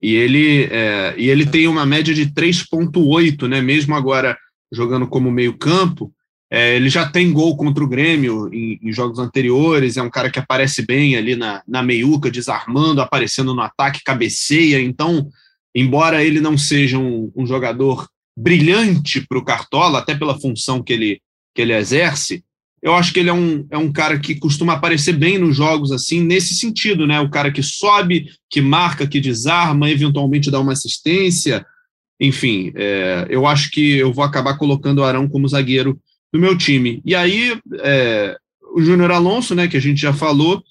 E 0.02 0.14
ele, 0.14 0.64
é, 0.70 1.14
e 1.18 1.28
ele 1.28 1.44
tem 1.44 1.68
uma 1.68 1.84
média 1.84 2.14
de 2.14 2.26
3,8, 2.26 3.46
né? 3.48 3.60
Mesmo 3.60 3.94
agora 3.94 4.38
jogando 4.72 5.06
como 5.06 5.30
meio-campo. 5.30 6.12
É, 6.52 6.74
ele 6.74 6.88
já 6.88 7.08
tem 7.08 7.32
gol 7.32 7.56
contra 7.56 7.84
o 7.84 7.88
Grêmio 7.88 8.52
em, 8.52 8.78
em, 8.82 8.92
jogos 8.92 9.18
anteriores. 9.18 9.96
É 9.96 10.02
um 10.02 10.10
cara 10.10 10.30
que 10.30 10.38
aparece 10.38 10.84
bem 10.84 11.16
ali 11.16 11.36
na, 11.36 11.62
na 11.66 11.82
meiuca, 11.82 12.30
desarmando, 12.30 13.00
aparecendo 13.00 13.54
no 13.54 13.60
ataque, 13.60 14.02
cabeceia. 14.02 14.80
Então, 14.80 15.28
embora 15.74 16.24
ele 16.24 16.40
não 16.40 16.56
seja 16.56 16.98
um, 16.98 17.30
um 17.36 17.46
jogador 17.46 18.08
brilhante 18.36 19.24
para 19.26 19.38
o 19.38 19.44
Cartola, 19.44 19.98
até 19.98 20.14
pela 20.14 20.38
função 20.40 20.82
que 20.82 20.92
ele, 20.92 21.20
que 21.60 21.62
ele 21.62 21.74
exerce, 21.74 22.42
eu 22.82 22.94
acho 22.94 23.12
que 23.12 23.20
ele 23.20 23.28
é 23.28 23.32
um, 23.32 23.66
é 23.70 23.76
um 23.76 23.92
cara 23.92 24.18
que 24.18 24.34
costuma 24.34 24.72
aparecer 24.72 25.12
bem 25.12 25.36
nos 25.36 25.54
jogos, 25.54 25.92
assim, 25.92 26.20
nesse 26.24 26.54
sentido, 26.54 27.06
né? 27.06 27.20
O 27.20 27.28
cara 27.28 27.52
que 27.52 27.62
sobe, 27.62 28.30
que 28.48 28.62
marca, 28.62 29.06
que 29.06 29.20
desarma, 29.20 29.90
eventualmente 29.90 30.50
dá 30.50 30.58
uma 30.58 30.72
assistência. 30.72 31.66
Enfim, 32.18 32.72
é, 32.74 33.26
eu 33.28 33.46
acho 33.46 33.70
que 33.70 33.98
eu 33.98 34.10
vou 34.10 34.24
acabar 34.24 34.56
colocando 34.56 35.00
o 35.00 35.04
Arão 35.04 35.28
como 35.28 35.46
zagueiro 35.46 36.00
do 36.32 36.40
meu 36.40 36.56
time. 36.56 37.02
E 37.04 37.14
aí, 37.14 37.60
é, 37.80 38.38
o 38.74 38.80
Júnior 38.80 39.10
Alonso, 39.10 39.54
né, 39.54 39.68
que 39.68 39.76
a 39.76 39.80
gente 39.80 40.00
já 40.00 40.14
falou. 40.14 40.62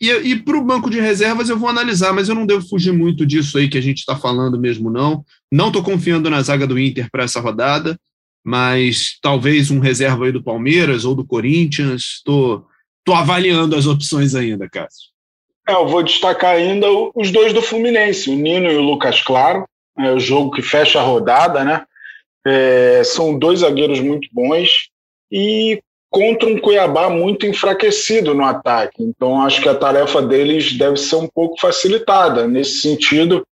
E, 0.00 0.10
e 0.10 0.36
para 0.36 0.56
o 0.56 0.64
banco 0.64 0.88
de 0.88 0.98
reservas 0.98 1.50
eu 1.50 1.58
vou 1.58 1.68
analisar, 1.68 2.14
mas 2.14 2.30
eu 2.30 2.34
não 2.34 2.46
devo 2.46 2.66
fugir 2.66 2.94
muito 2.94 3.26
disso 3.26 3.58
aí 3.58 3.68
que 3.68 3.76
a 3.76 3.82
gente 3.82 3.98
está 3.98 4.16
falando 4.16 4.58
mesmo, 4.58 4.90
não. 4.90 5.22
Não 5.52 5.66
estou 5.66 5.82
confiando 5.82 6.30
na 6.30 6.40
zaga 6.40 6.66
do 6.66 6.78
Inter 6.78 7.10
para 7.10 7.24
essa 7.24 7.40
rodada 7.40 7.98
mas 8.44 9.18
talvez 9.22 9.70
um 9.70 9.78
reserva 9.78 10.24
aí 10.24 10.32
do 10.32 10.42
Palmeiras 10.42 11.04
ou 11.04 11.14
do 11.14 11.26
Corinthians. 11.26 12.16
Estou 12.16 12.60
tô, 12.60 12.66
tô 13.04 13.14
avaliando 13.14 13.76
as 13.76 13.86
opções 13.86 14.34
ainda, 14.34 14.68
Cássio. 14.68 15.10
É, 15.68 15.74
eu 15.74 15.86
vou 15.86 16.02
destacar 16.02 16.56
ainda 16.56 16.86
os 17.14 17.30
dois 17.30 17.52
do 17.52 17.62
Fluminense, 17.62 18.30
o 18.30 18.34
Nino 18.34 18.70
e 18.70 18.76
o 18.76 18.82
Lucas 18.82 19.22
Claro. 19.22 19.64
É 19.98 20.10
o 20.12 20.20
jogo 20.20 20.52
que 20.52 20.62
fecha 20.62 20.98
a 20.98 21.02
rodada, 21.02 21.62
né? 21.62 21.84
É, 22.46 23.02
são 23.04 23.38
dois 23.38 23.60
zagueiros 23.60 24.00
muito 24.00 24.28
bons 24.32 24.88
e 25.30 25.80
contra 26.08 26.48
um 26.48 26.58
Cuiabá 26.58 27.10
muito 27.10 27.46
enfraquecido 27.46 28.34
no 28.34 28.44
ataque. 28.44 29.02
Então 29.02 29.42
acho 29.42 29.60
que 29.60 29.68
a 29.68 29.74
tarefa 29.74 30.22
deles 30.22 30.72
deve 30.72 30.96
ser 30.96 31.16
um 31.16 31.28
pouco 31.28 31.60
facilitada. 31.60 32.48
Nesse 32.48 32.80
sentido, 32.80 33.46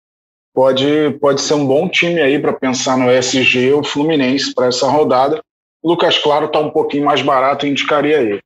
pode, 0.59 1.17
pode 1.21 1.39
ser 1.39 1.53
um 1.53 1.65
bom 1.65 1.87
time 1.87 2.19
aí 2.19 2.37
para 2.37 2.51
pensar 2.51 2.97
no 2.97 3.09
SG 3.09 3.71
ou 3.71 3.81
Fluminense 3.81 4.53
para 4.53 4.67
essa 4.67 4.89
rodada. 4.89 5.41
O 5.81 5.89
Lucas 5.89 6.17
Claro 6.17 6.47
está 6.47 6.59
um 6.59 6.69
pouquinho 6.69 7.05
mais 7.05 7.21
barato, 7.21 7.65
indicaria 7.65 8.21
ele. 8.21 8.41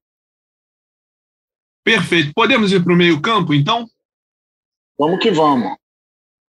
Perfeito. 1.83 2.31
Podemos 2.35 2.71
ir 2.71 2.83
para 2.83 2.93
o 2.93 2.95
meio-campo, 2.95 3.51
então? 3.51 3.89
Vamos 4.95 5.19
que 5.23 5.31
vamos. 5.31 5.75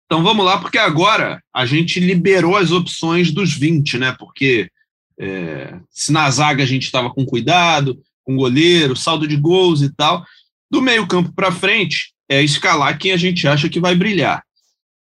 Então 0.06 0.22
vamos 0.22 0.46
lá, 0.46 0.58
porque 0.58 0.78
agora 0.78 1.42
a 1.54 1.66
gente 1.66 2.00
liberou 2.00 2.56
as 2.56 2.70
opções 2.72 3.30
dos 3.30 3.52
20, 3.52 3.98
né? 3.98 4.16
Porque 4.18 4.70
é, 5.18 5.78
se 5.90 6.10
na 6.10 6.30
zaga 6.30 6.62
a 6.62 6.66
gente 6.66 6.84
estava 6.84 7.12
com 7.12 7.26
cuidado, 7.26 8.00
com 8.24 8.34
goleiro, 8.34 8.96
saldo 8.96 9.28
de 9.28 9.36
gols 9.36 9.82
e 9.82 9.94
tal, 9.94 10.24
do 10.70 10.80
meio-campo 10.80 11.34
para 11.34 11.52
frente 11.52 12.14
é 12.30 12.42
escalar 12.42 12.98
quem 12.98 13.12
a 13.12 13.18
gente 13.18 13.46
acha 13.46 13.68
que 13.68 13.78
vai 13.78 13.94
brilhar. 13.94 14.42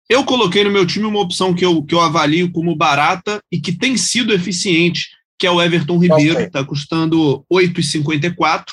Eu 0.09 0.25
coloquei 0.25 0.63
no 0.65 0.71
meu 0.71 0.87
time 0.87 1.07
uma 1.07 1.21
opção 1.21 1.55
que 1.55 1.65
eu, 1.65 1.83
que 1.83 1.95
eu 1.95 2.01
avalio 2.01 2.51
como 2.53 2.77
barata 2.77 3.41
e 3.51 3.59
que 3.59 3.73
tem 3.73 3.97
sido 3.97 4.35
eficiente, 4.35 5.09
que 5.39 5.47
é 5.47 5.51
o 5.51 5.63
Everton 5.63 5.99
Ribeiro, 5.99 6.41
está 6.41 6.63
custando 6.63 7.45
8,54. 7.53 8.65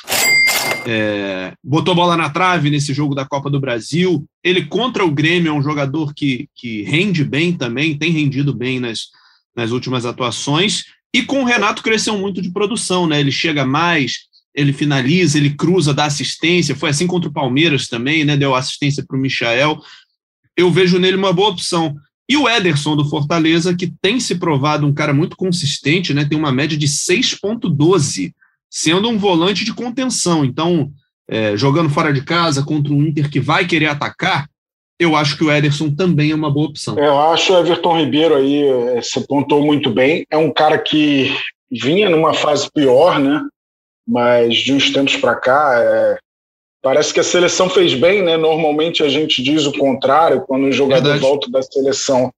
É, 0.86 1.54
botou 1.64 1.96
bola 1.96 2.18
na 2.18 2.30
trave 2.30 2.70
nesse 2.70 2.94
jogo 2.94 3.16
da 3.16 3.26
Copa 3.26 3.50
do 3.50 3.62
Brasil. 3.62 4.26
Ele 4.44 4.66
contra 4.66 5.06
o 5.06 5.12
Grêmio 5.12 5.50
é 5.50 5.54
um 5.54 5.62
jogador 5.62 6.14
que, 6.14 6.50
que 6.56 6.84
rende 6.84 7.24
bem 7.24 7.54
também, 7.54 7.98
tem 7.98 8.12
rendido 8.12 8.54
bem 8.54 8.80
nas, 8.80 9.08
nas 9.56 9.72
últimas 9.72 10.06
atuações. 10.06 10.84
E 11.14 11.24
com 11.24 11.44
o 11.44 11.46
Renato 11.46 11.82
cresceu 11.82 12.18
muito 12.18 12.42
de 12.42 12.52
produção, 12.52 13.08
né? 13.08 13.20
Ele 13.20 13.32
chega 13.32 13.66
mais, 13.66 14.30
ele 14.54 14.74
finaliza, 14.74 15.38
ele 15.38 15.52
cruza, 15.52 15.94
dá 15.94 16.06
assistência. 16.06 16.76
Foi 16.76 16.90
assim 16.90 17.08
contra 17.08 17.30
o 17.30 17.34
Palmeiras 17.34 17.88
também, 17.88 18.26
né? 18.26 18.36
Deu 18.36 18.54
assistência 18.54 19.04
para 19.06 19.18
o 19.18 19.20
Michael 19.20 19.80
eu 20.58 20.72
vejo 20.72 21.00
nele 21.00 21.18
uma 21.18 21.34
boa 21.34 21.50
opção. 21.50 21.96
E 22.30 22.38
o 22.38 22.48
Ederson 22.48 22.96
do 22.96 23.10
Fortaleza, 23.10 23.76
que 23.76 23.92
tem 24.02 24.20
se 24.20 24.36
provado 24.36 24.88
um 24.88 24.94
cara 24.94 25.14
muito 25.14 25.36
consistente, 25.36 26.14
né? 26.14 26.26
tem 26.26 26.38
uma 26.38 26.52
média 26.52 26.78
de 26.78 26.88
6,12, 26.88 28.32
sendo 28.70 29.10
um 29.10 29.18
volante 29.18 29.66
de 29.66 29.74
contenção. 29.74 30.46
Então, 30.46 30.92
é, 31.30 31.58
jogando 31.58 31.90
fora 31.90 32.14
de 32.14 32.24
casa 32.24 32.64
contra 32.64 32.94
um 32.94 33.04
Inter 33.04 33.30
que 33.30 33.40
vai 33.40 33.66
querer 33.66 33.88
atacar, 33.88 34.48
eu 35.00 35.16
acho 35.16 35.36
que 35.36 35.44
o 35.44 35.52
Ederson 35.52 35.90
também 35.90 36.32
é 36.32 36.36
uma 36.36 36.52
boa 36.52 36.68
opção. 36.68 36.98
Eu 36.98 37.20
acho 37.20 37.52
o 37.52 37.58
Everton 37.58 37.98
Ribeiro 37.98 38.36
aí, 38.36 38.64
é, 38.64 39.02
você 39.02 39.20
pontou 39.22 39.66
muito 39.66 39.90
bem. 39.90 40.26
É 40.30 40.38
um 40.38 40.54
cara 40.54 40.78
que 40.78 41.36
vinha 41.72 42.10
numa 42.10 42.34
fase 42.34 42.70
pior, 42.72 43.20
né? 43.20 43.42
Mas 44.08 44.58
de 44.58 44.74
uns 44.74 44.92
tempos 44.92 45.16
para 45.16 45.36
cá, 45.36 45.74
é, 45.76 46.18
Parece 46.82 47.14
que 47.14 47.20
a 47.20 47.24
seleção 47.24 47.70
fez 47.70 47.94
bem, 47.94 48.24
né? 48.24 48.38
Normalmente 48.38 49.04
a 49.04 49.10
gente 49.10 49.44
diz 49.44 49.66
o 49.66 49.78
contrário, 49.78 50.42
quando 50.42 50.66
o 50.66 50.72
jogador 50.72 51.10
Verdade. 51.10 51.22
volta 51.22 51.50
da 51.50 51.62
seleção 51.62 52.34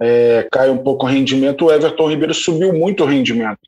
é, 0.00 0.46
cai 0.52 0.68
um 0.70 0.78
pouco 0.78 1.06
o 1.06 1.08
rendimento. 1.08 1.64
O 1.64 1.72
Everton 1.72 2.10
Ribeiro 2.10 2.34
subiu 2.34 2.72
muito 2.72 3.02
o 3.02 3.06
rendimento. 3.06 3.60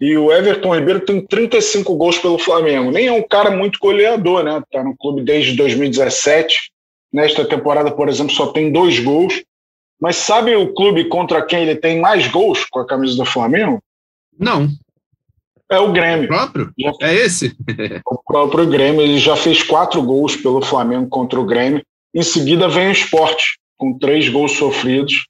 E 0.00 0.16
o 0.16 0.32
Everton 0.32 0.74
Ribeiro 0.74 1.00
tem 1.00 1.24
35 1.24 1.94
gols 1.94 2.18
pelo 2.18 2.38
Flamengo. 2.38 2.90
Nem 2.90 3.06
é 3.06 3.12
um 3.12 3.22
cara 3.22 3.50
muito 3.50 3.78
goleador, 3.78 4.42
né? 4.42 4.60
Tá 4.72 4.82
no 4.82 4.96
clube 4.96 5.22
desde 5.22 5.54
2017. 5.54 6.72
Nesta 7.12 7.44
temporada, 7.44 7.90
por 7.90 8.08
exemplo, 8.08 8.34
só 8.34 8.48
tem 8.48 8.72
dois 8.72 8.98
gols. 8.98 9.44
Mas 10.00 10.16
sabe 10.16 10.56
o 10.56 10.72
clube 10.74 11.08
contra 11.08 11.44
quem 11.44 11.62
ele 11.62 11.76
tem 11.76 12.00
mais 12.00 12.26
gols 12.26 12.64
com 12.64 12.80
a 12.80 12.86
camisa 12.86 13.16
do 13.16 13.24
Flamengo? 13.24 13.80
Não. 14.36 14.68
É 15.72 15.80
o 15.80 15.92
Grêmio. 15.92 16.24
O 16.24 16.28
próprio? 16.28 16.72
É 17.00 17.14
esse? 17.14 17.56
o 18.06 18.22
próprio 18.22 18.66
Grêmio. 18.66 19.00
Ele 19.00 19.18
já 19.18 19.36
fez 19.36 19.62
quatro 19.62 20.02
gols 20.02 20.36
pelo 20.36 20.62
Flamengo 20.62 21.08
contra 21.08 21.40
o 21.40 21.46
Grêmio. 21.46 21.82
Em 22.14 22.22
seguida 22.22 22.68
vem 22.68 22.88
o 22.88 22.92
esporte, 22.92 23.58
com 23.78 23.98
três 23.98 24.28
gols 24.28 24.52
sofridos 24.52 25.26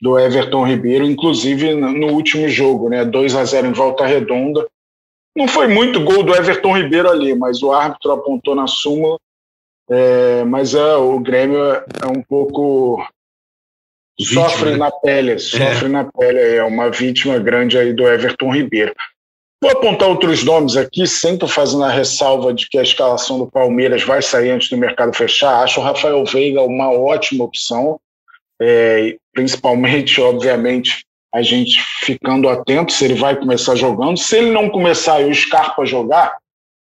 do 0.00 0.18
Everton 0.18 0.66
Ribeiro, 0.66 1.04
inclusive 1.04 1.74
no 1.74 2.08
último 2.08 2.48
jogo, 2.48 2.88
né? 2.88 3.04
2 3.04 3.36
a 3.36 3.44
0 3.44 3.68
em 3.68 3.72
volta 3.72 4.04
redonda. 4.04 4.66
Não 5.36 5.48
foi 5.48 5.66
muito 5.66 6.02
gol 6.04 6.22
do 6.22 6.34
Everton 6.34 6.76
Ribeiro 6.76 7.10
ali, 7.10 7.34
mas 7.34 7.62
o 7.62 7.72
árbitro 7.72 8.12
apontou 8.12 8.54
na 8.54 8.66
súmula. 8.66 9.18
É, 9.88 10.44
mas 10.44 10.74
é, 10.74 10.96
o 10.96 11.18
Grêmio 11.20 11.58
é 11.58 12.06
um 12.06 12.22
pouco. 12.22 13.06
Vítima, 14.18 14.48
sofre 14.48 14.70
né? 14.70 14.76
na 14.76 14.90
pele, 14.92 15.38
sofre 15.40 15.86
é. 15.86 15.88
na 15.88 16.04
pele, 16.04 16.38
é 16.38 16.62
uma 16.62 16.88
vítima 16.88 17.36
grande 17.38 17.76
aí 17.76 17.92
do 17.92 18.06
Everton 18.06 18.52
Ribeiro. 18.54 18.94
Vou 19.64 19.72
apontar 19.72 20.10
outros 20.10 20.44
nomes 20.44 20.76
aqui, 20.76 21.06
sempre 21.06 21.48
fazendo 21.48 21.84
a 21.84 21.88
ressalva 21.88 22.52
de 22.52 22.68
que 22.68 22.76
a 22.76 22.82
escalação 22.82 23.38
do 23.38 23.50
Palmeiras 23.50 24.02
vai 24.02 24.20
sair 24.20 24.50
antes 24.50 24.68
do 24.68 24.76
mercado 24.76 25.16
fechar. 25.16 25.62
Acho 25.62 25.80
o 25.80 25.82
Rafael 25.82 26.22
Veiga 26.26 26.60
uma 26.60 26.92
ótima 26.92 27.44
opção, 27.44 27.98
é, 28.60 29.16
principalmente, 29.32 30.20
obviamente, 30.20 31.06
a 31.34 31.40
gente 31.40 31.80
ficando 32.02 32.46
atento 32.50 32.92
se 32.92 33.06
ele 33.06 33.14
vai 33.14 33.36
começar 33.36 33.74
jogando. 33.74 34.18
Se 34.18 34.36
ele 34.36 34.50
não 34.50 34.68
começar 34.68 35.22
e 35.22 35.30
o 35.30 35.34
Scarpa 35.34 35.86
jogar, 35.86 36.36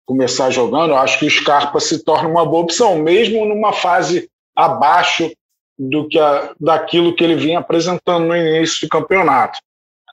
começar 0.04 0.50
jogando, 0.50 0.94
acho 0.94 1.18
que 1.20 1.24
o 1.24 1.30
Scarpa 1.30 1.80
se 1.80 2.04
torna 2.04 2.28
uma 2.28 2.44
boa 2.44 2.64
opção, 2.64 2.98
mesmo 2.98 3.46
numa 3.46 3.72
fase 3.72 4.28
abaixo 4.54 5.32
do 5.78 6.06
que 6.06 6.18
a, 6.18 6.52
daquilo 6.60 7.16
que 7.16 7.24
ele 7.24 7.34
vinha 7.34 7.60
apresentando 7.60 8.26
no 8.26 8.36
início 8.36 8.86
do 8.86 8.90
campeonato. 8.90 9.58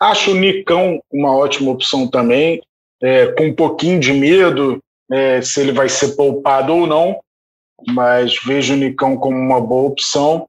Acho 0.01 0.31
o 0.31 0.35
Nicão 0.35 1.01
uma 1.11 1.35
ótima 1.35 1.71
opção 1.71 2.07
também, 2.07 2.61
é, 3.01 3.27
com 3.27 3.47
um 3.47 3.53
pouquinho 3.53 3.99
de 3.99 4.11
medo 4.13 4.81
é, 5.11 5.41
se 5.41 5.61
ele 5.61 5.71
vai 5.71 5.87
ser 5.87 6.15
poupado 6.15 6.73
ou 6.73 6.87
não, 6.87 7.19
mas 7.87 8.35
vejo 8.43 8.73
o 8.73 8.77
Nicão 8.77 9.17
como 9.17 9.37
uma 9.37 9.61
boa 9.61 9.89
opção. 9.89 10.47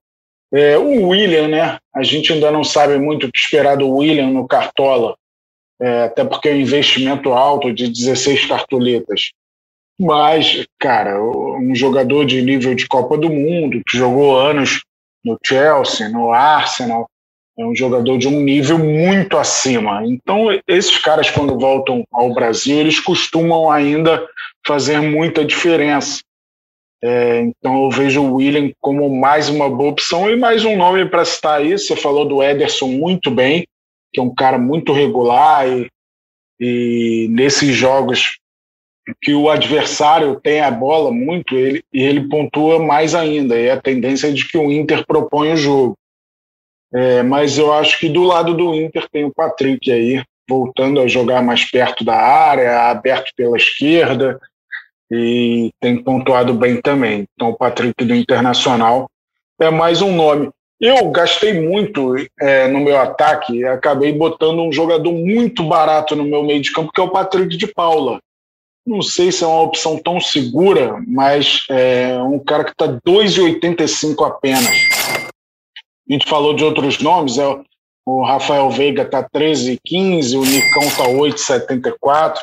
É, 0.52 0.78
o 0.78 1.08
William, 1.08 1.48
né? 1.48 1.78
A 1.94 2.02
gente 2.02 2.32
ainda 2.32 2.50
não 2.50 2.64
sabe 2.64 2.98
muito 2.98 3.26
o 3.26 3.32
que 3.32 3.38
esperar 3.38 3.76
do 3.76 3.88
William 3.88 4.28
no 4.28 4.46
Cartola, 4.46 5.16
é, 5.80 6.04
até 6.04 6.24
porque 6.24 6.48
é 6.48 6.52
um 6.52 6.60
investimento 6.60 7.32
alto 7.32 7.72
de 7.72 7.88
16 7.88 8.46
cartoletas. 8.46 9.32
Mas, 9.98 10.66
cara, 10.78 11.20
um 11.22 11.74
jogador 11.74 12.24
de 12.24 12.42
nível 12.42 12.74
de 12.74 12.86
Copa 12.86 13.16
do 13.16 13.30
Mundo, 13.30 13.82
que 13.86 13.96
jogou 13.96 14.38
anos 14.38 14.82
no 15.24 15.38
Chelsea, 15.44 16.08
no 16.08 16.30
Arsenal, 16.30 17.08
é 17.58 17.64
um 17.64 17.74
jogador 17.74 18.18
de 18.18 18.28
um 18.28 18.40
nível 18.40 18.78
muito 18.78 19.36
acima. 19.36 20.02
Então, 20.06 20.48
esses 20.68 20.98
caras, 20.98 21.30
quando 21.30 21.58
voltam 21.58 22.04
ao 22.12 22.34
Brasil, 22.34 22.78
eles 22.78 23.00
costumam 23.00 23.70
ainda 23.70 24.26
fazer 24.66 25.00
muita 25.00 25.44
diferença. 25.44 26.20
É, 27.02 27.40
então 27.40 27.84
eu 27.84 27.90
vejo 27.90 28.22
o 28.22 28.34
William 28.34 28.72
como 28.80 29.08
mais 29.08 29.48
uma 29.48 29.68
boa 29.68 29.90
opção 29.90 30.30
e 30.30 30.36
mais 30.36 30.64
um 30.64 30.76
nome 30.76 31.06
para 31.06 31.24
citar 31.24 31.60
aí. 31.60 31.78
Você 31.78 31.94
falou 31.94 32.26
do 32.26 32.42
Ederson 32.42 32.88
muito 32.88 33.30
bem, 33.30 33.66
que 34.12 34.20
é 34.20 34.22
um 34.22 34.34
cara 34.34 34.58
muito 34.58 34.92
regular 34.92 35.68
e, 35.68 35.88
e 36.58 37.28
nesses 37.30 37.74
jogos 37.74 38.38
que 39.22 39.34
o 39.34 39.48
adversário 39.48 40.40
tem 40.40 40.60
a 40.60 40.70
bola 40.70 41.12
muito, 41.12 41.54
ele, 41.54 41.84
e 41.92 42.02
ele 42.02 42.28
pontua 42.28 42.78
mais 42.78 43.14
ainda. 43.14 43.56
E 43.56 43.70
a 43.70 43.80
tendência 43.80 44.28
é 44.28 44.32
de 44.32 44.48
que 44.48 44.58
o 44.58 44.72
Inter 44.72 45.06
propõe 45.06 45.52
o 45.52 45.56
jogo. 45.56 45.96
É, 46.96 47.22
mas 47.22 47.58
eu 47.58 47.74
acho 47.74 47.98
que 47.98 48.08
do 48.08 48.22
lado 48.22 48.54
do 48.54 48.74
Inter 48.74 49.06
tem 49.12 49.22
o 49.22 49.34
Patrick 49.34 49.92
aí, 49.92 50.24
voltando 50.48 50.98
a 50.98 51.06
jogar 51.06 51.42
mais 51.42 51.70
perto 51.70 52.02
da 52.02 52.14
área, 52.14 52.88
aberto 52.88 53.32
pela 53.36 53.58
esquerda 53.58 54.40
e 55.10 55.70
tem 55.78 56.02
pontuado 56.02 56.54
bem 56.54 56.80
também. 56.80 57.26
Então, 57.34 57.50
o 57.50 57.56
Patrick 57.56 58.02
do 58.02 58.14
Internacional 58.14 59.10
é 59.60 59.70
mais 59.70 60.00
um 60.00 60.16
nome. 60.16 60.48
Eu 60.80 61.10
gastei 61.10 61.60
muito 61.60 62.14
é, 62.40 62.66
no 62.68 62.80
meu 62.80 62.98
ataque, 62.98 63.62
acabei 63.66 64.12
botando 64.14 64.62
um 64.62 64.72
jogador 64.72 65.12
muito 65.12 65.64
barato 65.64 66.16
no 66.16 66.24
meu 66.24 66.42
meio 66.42 66.62
de 66.62 66.72
campo, 66.72 66.92
que 66.92 67.00
é 67.00 67.04
o 67.04 67.10
Patrick 67.10 67.58
de 67.58 67.66
Paula. 67.66 68.20
Não 68.86 69.02
sei 69.02 69.30
se 69.30 69.44
é 69.44 69.46
uma 69.46 69.62
opção 69.62 69.98
tão 69.98 70.18
segura, 70.18 70.96
mas 71.06 71.64
é 71.68 72.16
um 72.22 72.38
cara 72.38 72.64
que 72.64 72.70
está 72.70 72.86
2,85 72.86 74.26
apenas. 74.26 75.25
A 76.08 76.12
gente 76.12 76.28
falou 76.28 76.54
de 76.54 76.64
outros 76.64 77.00
nomes, 77.00 77.38
é 77.38 77.60
o 78.04 78.24
Rafael 78.24 78.70
Veiga 78.70 79.02
está 79.02 79.22
13,15, 79.22 80.38
o 80.38 80.44
Nicão 80.44 80.84
está 80.84 81.04
8,74 81.04 82.40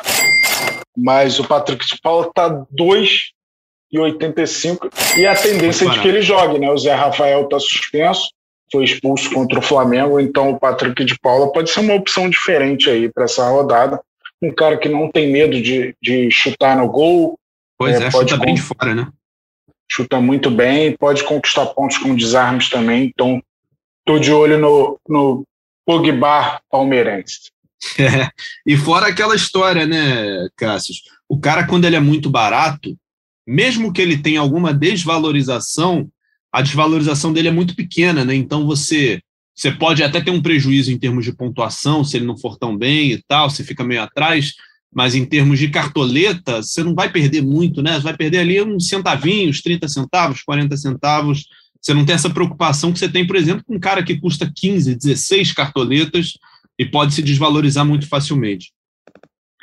mas 0.95 1.39
o 1.39 1.47
Patrick 1.47 1.83
de 1.85 1.99
Paula 2.01 2.27
está 2.27 2.49
2,85 2.49 4.89
e 5.17 5.25
a 5.25 5.35
tendência 5.35 5.85
é 5.85 5.89
de 5.89 5.99
que 5.99 6.07
ele 6.07 6.21
jogue, 6.21 6.59
né? 6.59 6.71
O 6.71 6.77
Zé 6.77 6.93
Rafael 6.93 7.43
está 7.43 7.59
suspenso, 7.59 8.29
foi 8.71 8.85
expulso 8.85 9.29
contra 9.31 9.59
o 9.59 9.61
Flamengo, 9.61 10.17
então 10.19 10.51
o 10.51 10.59
Patrick 10.59 11.03
de 11.03 11.19
Paula 11.19 11.51
pode 11.51 11.71
ser 11.71 11.81
uma 11.81 11.95
opção 11.95 12.29
diferente 12.29 12.89
aí 12.89 13.11
para 13.11 13.25
essa 13.25 13.49
rodada. 13.49 13.99
Um 14.41 14.53
cara 14.53 14.77
que 14.77 14.87
não 14.89 15.09
tem 15.09 15.31
medo 15.31 15.61
de, 15.61 15.95
de 16.01 16.29
chutar 16.29 16.77
no 16.77 16.87
gol. 16.87 17.39
Pois 17.77 17.99
é, 17.99 18.07
é 18.07 18.11
pode 18.11 18.31
chuta 18.31 18.45
bem 18.45 18.55
de 18.55 18.61
fora, 18.61 18.93
né? 18.93 19.07
Chuta 19.89 20.19
muito 20.19 20.51
bem, 20.51 20.97
pode 20.97 21.23
conquistar 21.23 21.67
pontos 21.67 21.97
com 21.97 22.13
desarmes 22.15 22.69
também. 22.69 23.05
Então, 23.05 23.41
tô 24.05 24.19
de 24.19 24.31
olho 24.31 24.59
no, 24.59 24.99
no 25.07 25.43
Pogba 25.85 26.61
palmeirense. 26.69 27.51
É. 27.99 28.29
E 28.65 28.77
fora 28.77 29.07
aquela 29.07 29.35
história, 29.35 29.85
né, 29.85 30.47
Cássio? 30.55 30.95
O 31.27 31.39
cara, 31.39 31.67
quando 31.67 31.85
ele 31.85 31.95
é 31.95 31.99
muito 31.99 32.29
barato, 32.29 32.97
mesmo 33.45 33.91
que 33.91 34.01
ele 34.01 34.17
tenha 34.17 34.39
alguma 34.39 34.73
desvalorização, 34.73 36.09
a 36.51 36.61
desvalorização 36.61 37.33
dele 37.33 37.49
é 37.49 37.51
muito 37.51 37.75
pequena, 37.75 38.23
né? 38.23 38.33
Então 38.35 38.65
você 38.65 39.21
você 39.55 39.71
pode 39.71 40.01
até 40.01 40.19
ter 40.19 40.31
um 40.31 40.41
prejuízo 40.41 40.91
em 40.91 40.97
termos 40.97 41.23
de 41.23 41.35
pontuação, 41.35 42.03
se 42.03 42.17
ele 42.17 42.25
não 42.25 42.37
for 42.37 42.57
tão 42.57 42.75
bem 42.75 43.11
e 43.11 43.21
tal, 43.27 43.49
você 43.49 43.63
fica 43.63 43.83
meio 43.83 44.01
atrás, 44.01 44.53
mas 44.91 45.13
em 45.13 45.25
termos 45.25 45.59
de 45.59 45.69
cartoleta, 45.69 46.61
você 46.61 46.83
não 46.83 46.95
vai 46.95 47.11
perder 47.11 47.41
muito, 47.41 47.81
né? 47.81 47.93
Você 47.93 48.01
vai 48.01 48.17
perder 48.17 48.39
ali 48.39 48.61
uns 48.61 48.87
centavinhos, 48.87 49.61
30 49.61 49.87
centavos, 49.87 50.41
40 50.41 50.75
centavos. 50.77 51.45
Você 51.83 51.93
não 51.93 52.05
tem 52.05 52.15
essa 52.15 52.29
preocupação 52.29 52.93
que 52.93 52.99
você 52.99 53.09
tem, 53.09 53.27
por 53.27 53.35
exemplo, 53.35 53.63
com 53.67 53.75
um 53.75 53.79
cara 53.79 54.01
que 54.01 54.19
custa 54.19 54.49
15, 54.55 54.95
16 54.95 55.51
cartoletas, 55.51 56.33
e 56.77 56.85
pode 56.85 57.13
se 57.13 57.21
desvalorizar 57.21 57.85
muito 57.85 58.07
facilmente. 58.07 58.71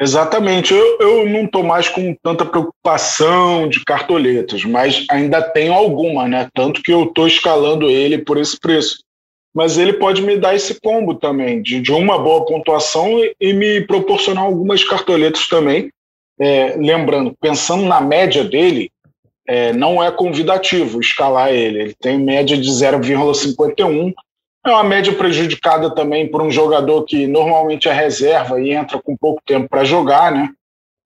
Exatamente. 0.01 0.73
Eu, 0.73 0.99
eu 1.01 1.29
não 1.29 1.45
estou 1.45 1.63
mais 1.63 1.89
com 1.89 2.15
tanta 2.23 2.45
preocupação 2.45 3.69
de 3.69 3.85
cartoletas, 3.85 4.65
mas 4.65 5.05
ainda 5.11 5.43
tenho 5.43 5.75
alguma, 5.75 6.27
né? 6.27 6.49
Tanto 6.55 6.83
que 6.83 6.93
eu 6.93 7.05
estou 7.05 7.27
escalando 7.27 7.91
ele 7.91 8.19
por 8.19 8.39
esse 8.39 8.59
preço. 8.59 9.03
Mas 9.55 9.77
ele 9.77 9.95
pode 9.95 10.23
me 10.23 10.39
dar 10.39 10.55
esse 10.55 10.81
combo 10.81 11.17
também, 11.17 11.61
de, 11.61 11.81
de 11.81 11.93
uma 11.93 12.17
boa 12.19 12.47
pontuação 12.47 13.19
e, 13.19 13.35
e 13.41 13.53
me 13.53 13.81
proporcionar 13.83 14.45
algumas 14.45 14.83
cartoletas 14.85 15.49
também. 15.49 15.91
É, 16.41 16.77
lembrando, 16.79 17.37
pensando 17.39 17.85
na 17.85 18.01
média 18.01 18.43
dele, 18.43 18.91
é, 19.47 19.73
não 19.73 20.03
é 20.03 20.11
convidativo 20.11 21.01
escalar 21.01 21.51
ele. 21.51 21.81
Ele 21.81 21.95
tem 21.95 22.19
média 22.19 22.57
de 22.57 22.69
0,51 22.71 24.13
é 24.65 24.71
uma 24.71 24.85
média 24.85 25.15
prejudicada 25.15 25.95
também 25.95 26.31
por 26.31 26.43
um 26.43 26.51
jogador 26.51 27.05
que 27.05 27.27
normalmente 27.27 27.89
é 27.89 27.93
reserva 27.93 28.61
e 28.61 28.71
entra 28.71 29.01
com 29.01 29.17
pouco 29.17 29.41
tempo 29.47 29.69
para 29.69 29.85
jogar, 29.85 30.31
né? 30.33 30.51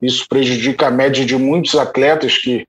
Isso 0.02 0.26
prejudica 0.28 0.88
a 0.88 0.90
média 0.90 1.24
de 1.24 1.36
muitos 1.36 1.74
atletas 1.76 2.36
que. 2.36 2.66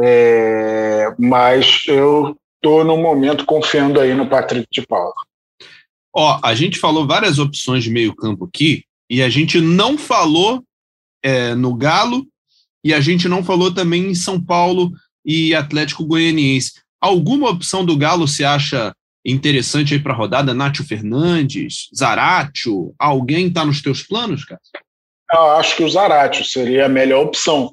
É, 0.00 1.12
mas 1.18 1.82
eu 1.88 2.36
estou 2.54 2.84
no 2.84 2.96
momento 2.96 3.44
confiando 3.44 4.00
aí 4.00 4.14
no 4.14 4.28
Patrick 4.28 4.68
de 4.70 4.86
Paula. 4.86 5.12
Ó, 6.14 6.38
a 6.42 6.54
gente 6.54 6.78
falou 6.78 7.06
várias 7.06 7.40
opções 7.40 7.82
de 7.82 7.90
meio 7.90 8.14
campo 8.14 8.44
aqui 8.44 8.84
e 9.10 9.20
a 9.20 9.28
gente 9.28 9.60
não 9.60 9.98
falou 9.98 10.62
é, 11.22 11.54
no 11.56 11.74
Galo 11.74 12.24
e 12.84 12.94
a 12.94 13.00
gente 13.00 13.28
não 13.28 13.44
falou 13.44 13.72
também 13.72 14.10
em 14.10 14.14
São 14.14 14.40
Paulo 14.40 14.92
e 15.24 15.54
Atlético 15.54 16.06
Goianiense. 16.06 16.74
Alguma 17.00 17.50
opção 17.50 17.84
do 17.84 17.96
Galo 17.96 18.26
se 18.26 18.44
acha 18.44 18.92
interessante 19.24 19.94
aí 19.94 20.00
para 20.00 20.12
a 20.12 20.16
rodada? 20.16 20.54
Nátio 20.54 20.84
Fernandes, 20.84 21.88
Zaratio, 21.94 22.94
alguém 22.98 23.48
está 23.48 23.64
nos 23.64 23.82
teus 23.82 24.02
planos, 24.02 24.44
cara? 24.44 24.60
Eu 25.32 25.50
acho 25.52 25.76
que 25.76 25.84
o 25.84 25.88
Zaratio 25.88 26.44
seria 26.44 26.86
a 26.86 26.88
melhor 26.88 27.26
opção, 27.26 27.72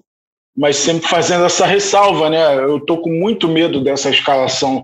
mas 0.56 0.76
sempre 0.76 1.08
fazendo 1.08 1.46
essa 1.46 1.66
ressalva, 1.66 2.30
né? 2.30 2.56
Eu 2.56 2.78
estou 2.78 3.02
com 3.02 3.12
muito 3.12 3.48
medo 3.48 3.82
dessa 3.82 4.10
escalação 4.10 4.84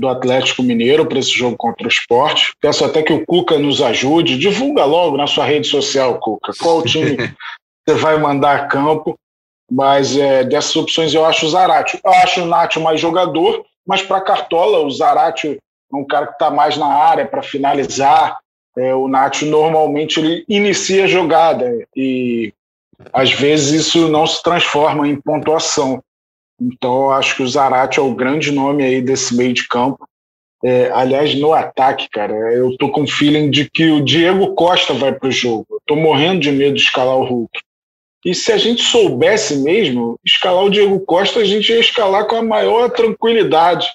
do 0.00 0.08
Atlético 0.08 0.62
Mineiro 0.62 1.06
para 1.06 1.18
esse 1.18 1.30
jogo 1.30 1.56
contra 1.56 1.86
o 1.86 1.90
esporte. 1.90 2.52
Peço 2.60 2.84
até 2.84 3.02
que 3.02 3.12
o 3.12 3.24
Cuca 3.24 3.58
nos 3.58 3.80
ajude. 3.80 4.38
Divulga 4.38 4.84
logo 4.84 5.16
na 5.16 5.26
sua 5.26 5.46
rede 5.46 5.66
social, 5.66 6.18
Cuca, 6.18 6.52
qual 6.60 6.82
time 6.82 7.16
você 7.88 7.94
vai 7.96 8.18
mandar 8.18 8.56
a 8.56 8.66
campo. 8.66 9.18
Mas 9.74 10.16
é, 10.16 10.44
dessas 10.44 10.76
opções 10.76 11.12
eu 11.12 11.26
acho 11.26 11.46
o 11.46 11.50
Zaratio. 11.50 11.98
Eu 12.04 12.12
acho 12.12 12.42
o 12.42 12.46
Nacho 12.46 12.80
mais 12.80 13.00
jogador, 13.00 13.64
mas 13.84 14.02
para 14.02 14.20
Cartola, 14.20 14.78
o 14.78 14.90
Zaratio 14.90 15.58
é 15.92 15.96
um 15.96 16.04
cara 16.04 16.28
que 16.28 16.34
está 16.34 16.48
mais 16.48 16.76
na 16.76 16.86
área 16.86 17.26
para 17.26 17.42
finalizar. 17.42 18.38
É, 18.78 18.94
o 18.94 19.08
Nacho 19.08 19.46
normalmente 19.46 20.20
ele 20.20 20.44
inicia 20.48 21.04
a 21.04 21.08
jogada 21.08 21.68
e 21.96 22.52
às 23.12 23.32
vezes 23.32 23.86
isso 23.86 24.06
não 24.06 24.24
se 24.28 24.40
transforma 24.44 25.08
em 25.08 25.20
pontuação. 25.20 26.00
Então, 26.60 27.10
acho 27.10 27.34
que 27.34 27.42
o 27.42 27.48
Zarate 27.48 27.98
é 27.98 28.02
o 28.02 28.14
grande 28.14 28.52
nome 28.52 28.84
aí 28.84 29.02
desse 29.02 29.36
meio 29.36 29.52
de 29.52 29.66
campo. 29.66 30.06
É, 30.64 30.88
aliás, 30.92 31.34
no 31.34 31.52
ataque, 31.52 32.08
cara, 32.08 32.32
eu 32.54 32.76
tô 32.76 32.90
com 32.90 33.08
feeling 33.08 33.50
de 33.50 33.68
que 33.68 33.90
o 33.90 34.00
Diego 34.00 34.54
Costa 34.54 34.94
vai 34.94 35.12
pro 35.12 35.32
jogo. 35.32 35.66
Eu 35.68 35.80
tô 35.84 35.96
morrendo 35.96 36.40
de 36.42 36.52
medo 36.52 36.76
de 36.76 36.82
escalar 36.82 37.16
o 37.16 37.24
Hulk. 37.24 37.60
E 38.24 38.34
se 38.34 38.50
a 38.50 38.56
gente 38.56 38.82
soubesse 38.82 39.56
mesmo 39.56 40.18
escalar 40.24 40.64
o 40.64 40.70
Diego 40.70 40.98
Costa, 41.00 41.40
a 41.40 41.44
gente 41.44 41.70
ia 41.70 41.80
escalar 41.80 42.26
com 42.26 42.36
a 42.36 42.42
maior 42.42 42.88
tranquilidade. 42.90 43.86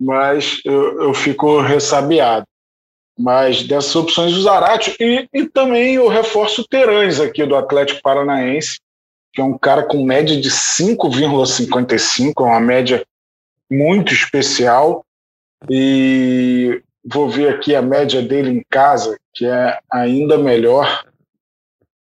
Mas 0.00 0.60
eu, 0.64 1.02
eu 1.02 1.14
fico 1.14 1.60
ressabiado. 1.60 2.46
Mas 3.18 3.64
dessas 3.64 3.94
opções, 3.96 4.32
o 4.32 4.42
Zarate 4.42 4.96
e, 4.98 5.28
e 5.32 5.44
também 5.46 5.96
eu 5.96 6.08
reforço 6.08 6.62
o 6.62 6.66
Terães 6.66 7.20
aqui 7.20 7.44
do 7.44 7.56
Atlético 7.56 8.00
Paranaense, 8.00 8.78
que 9.32 9.40
é 9.40 9.44
um 9.44 9.58
cara 9.58 9.82
com 9.82 10.04
média 10.04 10.40
de 10.40 10.50
5,55, 10.50 12.32
é 12.38 12.42
uma 12.42 12.60
média 12.60 13.04
muito 13.70 14.14
especial. 14.14 15.04
E 15.68 16.80
vou 17.04 17.28
ver 17.28 17.48
aqui 17.48 17.74
a 17.74 17.82
média 17.82 18.22
dele 18.22 18.50
em 18.50 18.64
casa, 18.70 19.18
que 19.34 19.44
é 19.44 19.78
ainda 19.92 20.38
melhor. 20.38 21.04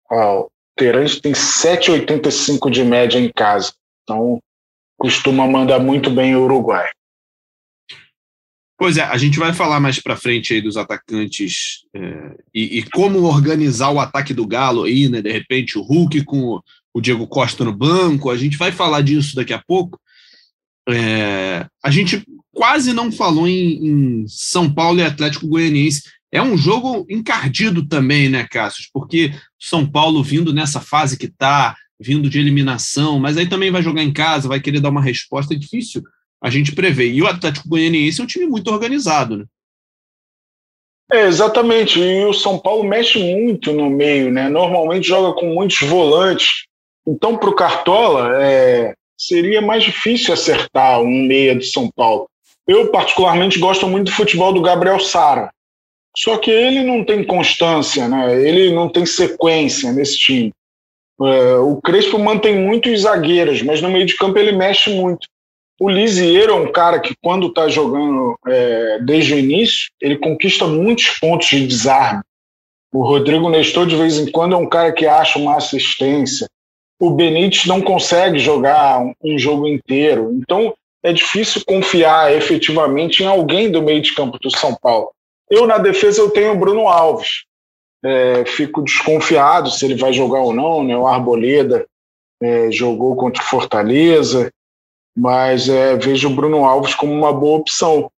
Ó, 0.09 0.47
o 0.77 0.91
Terence 0.91 1.19
tem 1.19 1.33
7,85 1.33 2.69
de 2.69 2.83
média 2.83 3.19
em 3.19 3.31
casa. 3.31 3.73
Então, 4.03 4.39
costuma 4.95 5.47
mandar 5.47 5.79
muito 5.79 6.11
bem 6.11 6.35
o 6.35 6.43
Uruguai. 6.43 6.87
Pois 8.79 8.95
é, 8.97 9.01
a 9.01 9.17
gente 9.17 9.39
vai 9.39 9.53
falar 9.53 9.79
mais 9.79 9.99
para 9.99 10.15
frente 10.15 10.53
aí 10.53 10.61
dos 10.61 10.77
atacantes 10.77 11.83
é, 11.95 12.37
e, 12.53 12.77
e, 12.77 12.83
como 12.91 13.23
organizar 13.23 13.89
o 13.89 13.99
ataque 13.99 14.35
do 14.35 14.45
Galo 14.45 14.83
aí, 14.83 15.09
né? 15.09 15.19
De 15.19 15.31
repente 15.31 15.79
o 15.79 15.81
Hulk 15.81 16.23
com 16.25 16.61
o 16.93 17.01
Diego 17.01 17.27
Costa 17.27 17.65
no 17.65 17.75
banco, 17.75 18.29
a 18.29 18.37
gente 18.37 18.55
vai 18.55 18.71
falar 18.71 19.01
disso 19.01 19.35
daqui 19.35 19.51
a 19.51 19.63
pouco. 19.65 19.99
É, 20.87 21.65
a 21.83 21.89
gente 21.89 22.23
quase 22.53 22.93
não 22.93 23.11
falou 23.11 23.47
em, 23.47 23.87
em, 23.87 24.25
São 24.27 24.71
Paulo 24.71 24.99
e 24.99 25.03
Atlético 25.03 25.47
Goianiense. 25.47 26.03
É 26.31 26.41
um 26.41 26.57
jogo 26.57 27.05
encardido 27.09 27.87
também, 27.87 28.29
né, 28.29 28.45
Cássio? 28.49 28.85
Porque 28.93 29.33
São 29.59 29.89
Paulo 29.89 30.21
vindo 30.23 30.53
nessa 30.53 30.81
fase 30.81 31.17
que 31.17 31.27
está, 31.27 31.75
vindo 31.99 32.29
de 32.29 32.39
eliminação, 32.39 33.19
mas 33.19 33.37
aí 33.37 33.47
também 33.47 33.71
vai 33.71 33.81
jogar 33.81 34.03
em 34.03 34.11
casa, 34.11 34.47
vai 34.47 34.59
querer 34.59 34.79
dar 34.79 34.89
uma 34.89 35.01
resposta 35.01 35.53
é 35.53 35.57
difícil 35.57 36.03
a 36.41 36.49
gente 36.49 36.73
prevê. 36.73 37.09
E 37.09 37.21
o 37.21 37.27
Atlético 37.27 37.67
Goianiense 37.67 38.21
é 38.21 38.23
um 38.23 38.27
time 38.27 38.45
muito 38.45 38.71
organizado, 38.71 39.37
né? 39.37 39.45
É, 41.11 41.25
exatamente. 41.25 41.99
E 41.99 42.25
o 42.25 42.33
São 42.33 42.59
Paulo 42.59 42.83
mexe 42.83 43.17
muito 43.17 43.71
no 43.71 43.89
meio, 43.89 44.31
né? 44.31 44.49
Normalmente 44.49 45.07
joga 45.07 45.39
com 45.39 45.53
muitos 45.53 45.79
volantes. 45.81 46.65
Então, 47.07 47.37
para 47.37 47.49
o 47.49 47.55
Cartola, 47.55 48.31
é, 48.41 48.93
seria 49.17 49.61
mais 49.61 49.83
difícil 49.83 50.33
acertar 50.33 50.99
um 51.01 51.25
meia 51.27 51.55
de 51.55 51.65
São 51.65 51.89
Paulo. 51.95 52.29
Eu, 52.67 52.91
particularmente, 52.91 53.57
gosto 53.57 53.87
muito 53.87 54.07
do 54.07 54.15
futebol 54.15 54.53
do 54.53 54.61
Gabriel 54.61 54.99
Sara. 54.99 55.49
Só 56.17 56.35
que 56.37 56.49
ele 56.49 56.83
não 56.83 57.03
tem 57.03 57.23
constância, 57.23 58.07
né? 58.07 58.41
ele 58.41 58.73
não 58.73 58.89
tem 58.89 59.05
sequência 59.05 59.91
nesse 59.91 60.17
time. 60.17 60.51
É, 61.21 61.55
o 61.57 61.79
Crespo 61.79 62.17
mantém 62.17 62.55
muitos 62.55 63.01
zagueiros, 63.01 63.61
mas 63.61 63.81
no 63.81 63.89
meio 63.91 64.05
de 64.05 64.17
campo 64.17 64.39
ele 64.39 64.51
mexe 64.51 64.89
muito. 64.89 65.27
O 65.79 65.87
Lisieiro 65.87 66.53
é 66.53 66.55
um 66.55 66.71
cara 66.71 66.99
que, 66.99 67.13
quando 67.21 67.47
está 67.47 67.67
jogando 67.67 68.35
é, 68.47 68.99
desde 69.03 69.35
o 69.35 69.37
início, 69.37 69.91
ele 70.01 70.17
conquista 70.17 70.65
muitos 70.65 71.07
pontos 71.19 71.49
de 71.49 71.67
desarme. 71.67 72.23
O 72.91 73.05
Rodrigo 73.05 73.47
Nestor, 73.47 73.85
de 73.85 73.95
vez 73.95 74.17
em 74.17 74.31
quando, 74.31 74.55
é 74.55 74.57
um 74.57 74.67
cara 74.67 74.91
que 74.91 75.05
acha 75.05 75.37
uma 75.37 75.55
assistência. 75.55 76.47
O 76.99 77.11
Benítez 77.11 77.67
não 77.67 77.79
consegue 77.79 78.39
jogar 78.39 79.03
um 79.23 79.37
jogo 79.37 79.67
inteiro. 79.67 80.31
Então, 80.33 80.73
é 81.03 81.13
difícil 81.13 81.61
confiar 81.63 82.33
efetivamente 82.33 83.21
em 83.21 83.27
alguém 83.27 83.69
do 83.69 83.83
meio 83.83 84.01
de 84.01 84.15
campo 84.15 84.39
do 84.39 84.49
São 84.49 84.73
Paulo. 84.73 85.11
Eu, 85.49 85.65
na 85.65 85.77
defesa, 85.77 86.21
eu 86.21 86.29
tenho 86.29 86.53
o 86.53 86.57
Bruno 86.57 86.87
Alves. 86.87 87.45
É, 88.03 88.45
fico 88.45 88.83
desconfiado 88.83 89.71
se 89.71 89.85
ele 89.85 89.95
vai 89.95 90.13
jogar 90.13 90.41
ou 90.41 90.53
não. 90.53 90.83
Né? 90.83 90.95
O 90.95 91.07
Arboleda 91.07 91.85
é, 92.41 92.71
jogou 92.71 93.15
contra 93.15 93.41
o 93.41 93.45
Fortaleza 93.45 94.51
mas 95.17 95.67
é, 95.67 95.97
vejo 95.97 96.29
o 96.29 96.35
Bruno 96.35 96.63
Alves 96.63 96.93
como 96.93 97.11
uma 97.11 97.33
boa 97.33 97.57
opção. 97.57 98.11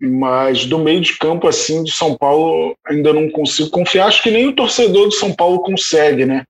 Mas 0.00 0.64
do 0.64 0.78
meio 0.78 1.02
de 1.02 1.18
campo, 1.18 1.46
assim, 1.46 1.84
de 1.84 1.92
São 1.92 2.16
Paulo, 2.16 2.74
ainda 2.86 3.12
não 3.12 3.30
consigo 3.30 3.68
confiar. 3.70 4.06
Acho 4.06 4.22
que 4.22 4.30
nem 4.30 4.48
o 4.48 4.56
torcedor 4.56 5.10
de 5.10 5.16
São 5.16 5.36
Paulo 5.36 5.60
consegue, 5.60 6.24
né? 6.24 6.44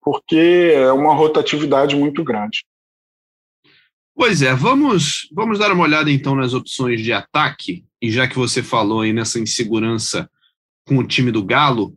Porque 0.00 0.72
é 0.74 0.90
uma 0.90 1.14
rotatividade 1.14 1.94
muito 1.94 2.24
grande. 2.24 2.64
Pois 4.14 4.40
é, 4.40 4.54
vamos, 4.54 5.28
vamos 5.30 5.58
dar 5.58 5.70
uma 5.70 5.84
olhada 5.84 6.10
então 6.10 6.34
nas 6.34 6.54
opções 6.54 7.02
de 7.02 7.12
ataque. 7.12 7.84
E 8.00 8.10
já 8.10 8.28
que 8.28 8.36
você 8.36 8.62
falou 8.62 9.00
aí 9.00 9.12
nessa 9.12 9.38
insegurança 9.38 10.30
com 10.86 10.98
o 10.98 11.06
time 11.06 11.32
do 11.32 11.44
Galo, 11.44 11.86
o 11.86 11.96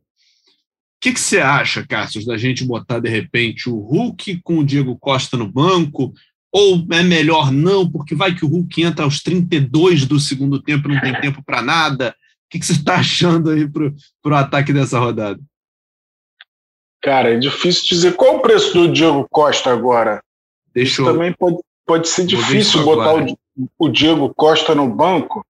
que, 1.02 1.14
que 1.14 1.20
você 1.20 1.40
acha, 1.40 1.86
Cássio, 1.88 2.26
da 2.26 2.38
gente 2.38 2.66
botar 2.66 3.00
de 3.00 3.10
repente 3.10 3.70
o 3.70 3.80
Hulk 3.80 4.42
com 4.44 4.60
o 4.60 4.66
Diego 4.66 4.98
Costa 4.98 5.38
no 5.38 5.50
banco, 5.50 6.14
ou 6.52 6.86
é 6.92 7.04
melhor 7.04 7.52
não, 7.52 7.90
porque 7.90 8.16
vai 8.16 8.36
que 8.36 8.44
o 8.44 8.48
Hulk 8.48 8.82
entra 8.82 9.06
aos 9.06 9.22
32 9.22 10.06
do 10.06 10.20
segundo 10.20 10.62
tempo, 10.62 10.90
não 10.90 11.00
tem 11.00 11.20
tempo 11.22 11.44
para 11.44 11.62
nada. 11.62 12.10
O 12.10 12.50
que, 12.50 12.60
que 12.60 12.66
você 12.66 12.74
está 12.74 12.96
achando 12.96 13.52
aí 13.52 13.68
para 13.70 13.94
o 14.26 14.36
ataque 14.36 14.74
dessa 14.74 15.00
rodada? 15.00 15.40
Cara, 17.02 17.34
é 17.34 17.38
difícil 17.38 17.88
dizer. 17.88 18.16
Qual 18.16 18.38
o 18.38 18.42
preço 18.42 18.74
do 18.74 18.92
Diego 18.92 19.26
Costa 19.30 19.72
agora? 19.72 20.22
Deixa 20.74 21.02
eu... 21.02 21.06
Também 21.06 21.32
pode, 21.32 21.58
pode 21.86 22.10
ser 22.10 22.26
difícil 22.26 22.84
botar 22.84 23.24
o, 23.24 23.38
o 23.78 23.90
Diego 23.90 24.34
Costa 24.34 24.76
no 24.76 24.94
banco, 24.94 25.46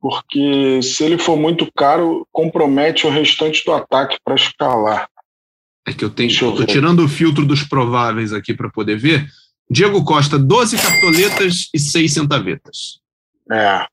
porque 0.00 0.80
se 0.82 1.04
ele 1.04 1.18
for 1.18 1.36
muito 1.36 1.70
caro, 1.76 2.26
compromete 2.32 3.06
o 3.06 3.10
restante 3.10 3.62
do 3.64 3.72
ataque 3.72 4.16
para 4.24 4.34
escalar. 4.34 5.08
É 5.86 5.92
que 5.92 6.04
eu 6.04 6.10
tenho. 6.10 6.30
Estou 6.30 6.64
tirando 6.64 7.04
o 7.04 7.08
filtro 7.08 7.44
dos 7.44 7.62
prováveis 7.62 8.32
aqui 8.32 8.54
para 8.54 8.70
poder 8.70 8.96
ver. 8.96 9.26
Diego 9.70 10.04
Costa, 10.04 10.38
12 10.38 10.76
cartoletas 10.76 11.68
e 11.72 11.78
6 11.78 12.12
centavetas. 12.12 13.00
É. 13.52 13.86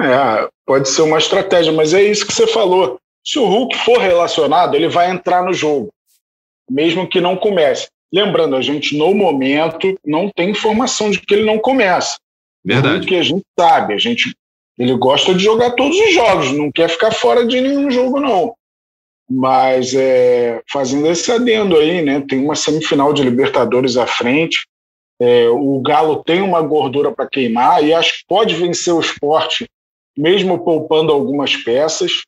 É, 0.00 0.48
pode 0.64 0.88
ser 0.88 1.02
uma 1.02 1.18
estratégia, 1.18 1.72
mas 1.72 1.92
é 1.92 2.02
isso 2.02 2.26
que 2.26 2.32
você 2.32 2.46
falou. 2.46 3.00
Se 3.24 3.38
o 3.38 3.46
Hulk 3.46 3.76
for 3.78 3.98
relacionado, 3.98 4.74
ele 4.74 4.88
vai 4.88 5.10
entrar 5.10 5.44
no 5.44 5.52
jogo, 5.52 5.92
mesmo 6.70 7.08
que 7.08 7.20
não 7.20 7.36
comece. 7.36 7.88
Lembrando, 8.12 8.56
a 8.56 8.62
gente, 8.62 8.96
no 8.96 9.12
momento, 9.12 9.98
não 10.06 10.30
tem 10.30 10.50
informação 10.50 11.10
de 11.10 11.20
que 11.20 11.34
ele 11.34 11.44
não 11.44 11.58
começa. 11.58 12.16
Verdade. 12.64 13.06
Que 13.06 13.16
a 13.16 13.22
gente 13.22 13.44
sabe, 13.58 13.94
a 13.94 13.98
gente, 13.98 14.34
ele 14.78 14.94
gosta 14.96 15.34
de 15.34 15.42
jogar 15.42 15.72
todos 15.72 15.98
os 15.98 16.14
jogos, 16.14 16.52
não 16.52 16.70
quer 16.70 16.88
ficar 16.88 17.10
fora 17.10 17.44
de 17.44 17.60
nenhum 17.60 17.90
jogo, 17.90 18.20
não. 18.20 18.54
Mas 19.28 19.92
é, 19.92 20.62
fazendo 20.70 21.08
esse 21.08 21.30
adendo 21.32 21.76
aí, 21.76 22.00
né? 22.00 22.24
Tem 22.26 22.42
uma 22.42 22.54
semifinal 22.54 23.12
de 23.12 23.22
Libertadores 23.22 23.96
à 23.96 24.06
frente. 24.06 24.66
É, 25.20 25.48
o 25.48 25.80
Galo 25.80 26.22
tem 26.22 26.40
uma 26.40 26.62
gordura 26.62 27.10
para 27.10 27.28
queimar 27.28 27.84
e 27.84 27.92
acho 27.92 28.20
que 28.20 28.26
pode 28.28 28.54
vencer 28.54 28.94
o 28.94 29.00
esporte, 29.00 29.68
mesmo 30.16 30.64
poupando 30.64 31.12
algumas 31.12 31.56
peças. 31.56 32.22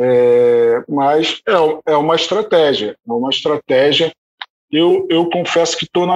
É, 0.00 0.82
mas 0.88 1.40
é, 1.48 1.92
é 1.92 1.96
uma 1.96 2.14
estratégia, 2.14 2.96
é 3.06 3.12
uma 3.12 3.30
estratégia. 3.30 4.12
Eu, 4.70 5.06
eu 5.10 5.28
confesso 5.30 5.76
que 5.76 5.86
estou 5.86 6.06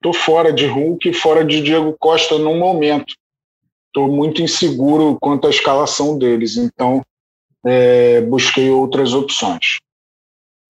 tô 0.00 0.12
fora 0.12 0.52
de 0.52 0.64
Hulk, 0.64 1.12
fora 1.14 1.44
de 1.44 1.60
Diego 1.60 1.94
Costa 1.98 2.38
no 2.38 2.54
momento. 2.54 3.14
Estou 3.88 4.08
muito 4.08 4.42
inseguro 4.42 5.16
quanto 5.20 5.46
à 5.46 5.50
escalação 5.50 6.18
deles, 6.18 6.56
então 6.56 7.02
é, 7.66 8.20
busquei 8.22 8.70
outras 8.70 9.12
opções. 9.12 9.78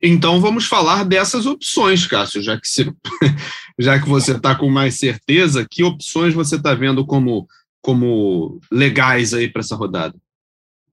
Então 0.01 0.41
vamos 0.41 0.67
falar 0.67 1.05
dessas 1.05 1.45
opções, 1.45 2.07
Cássio, 2.07 2.41
já 2.41 2.59
que, 2.59 2.69
se, 2.69 2.85
já 3.79 4.01
que 4.01 4.09
você 4.09 4.33
está 4.33 4.55
com 4.55 4.69
mais 4.69 4.97
certeza, 4.97 5.67
que 5.69 5.83
opções 5.83 6.33
você 6.33 6.57
está 6.57 6.73
vendo 6.75 7.05
como, 7.05 7.47
como 7.83 8.61
legais 8.71 9.35
aí 9.35 9.49
para 9.49 9.61
essa 9.61 9.75
rodada? 9.75 10.15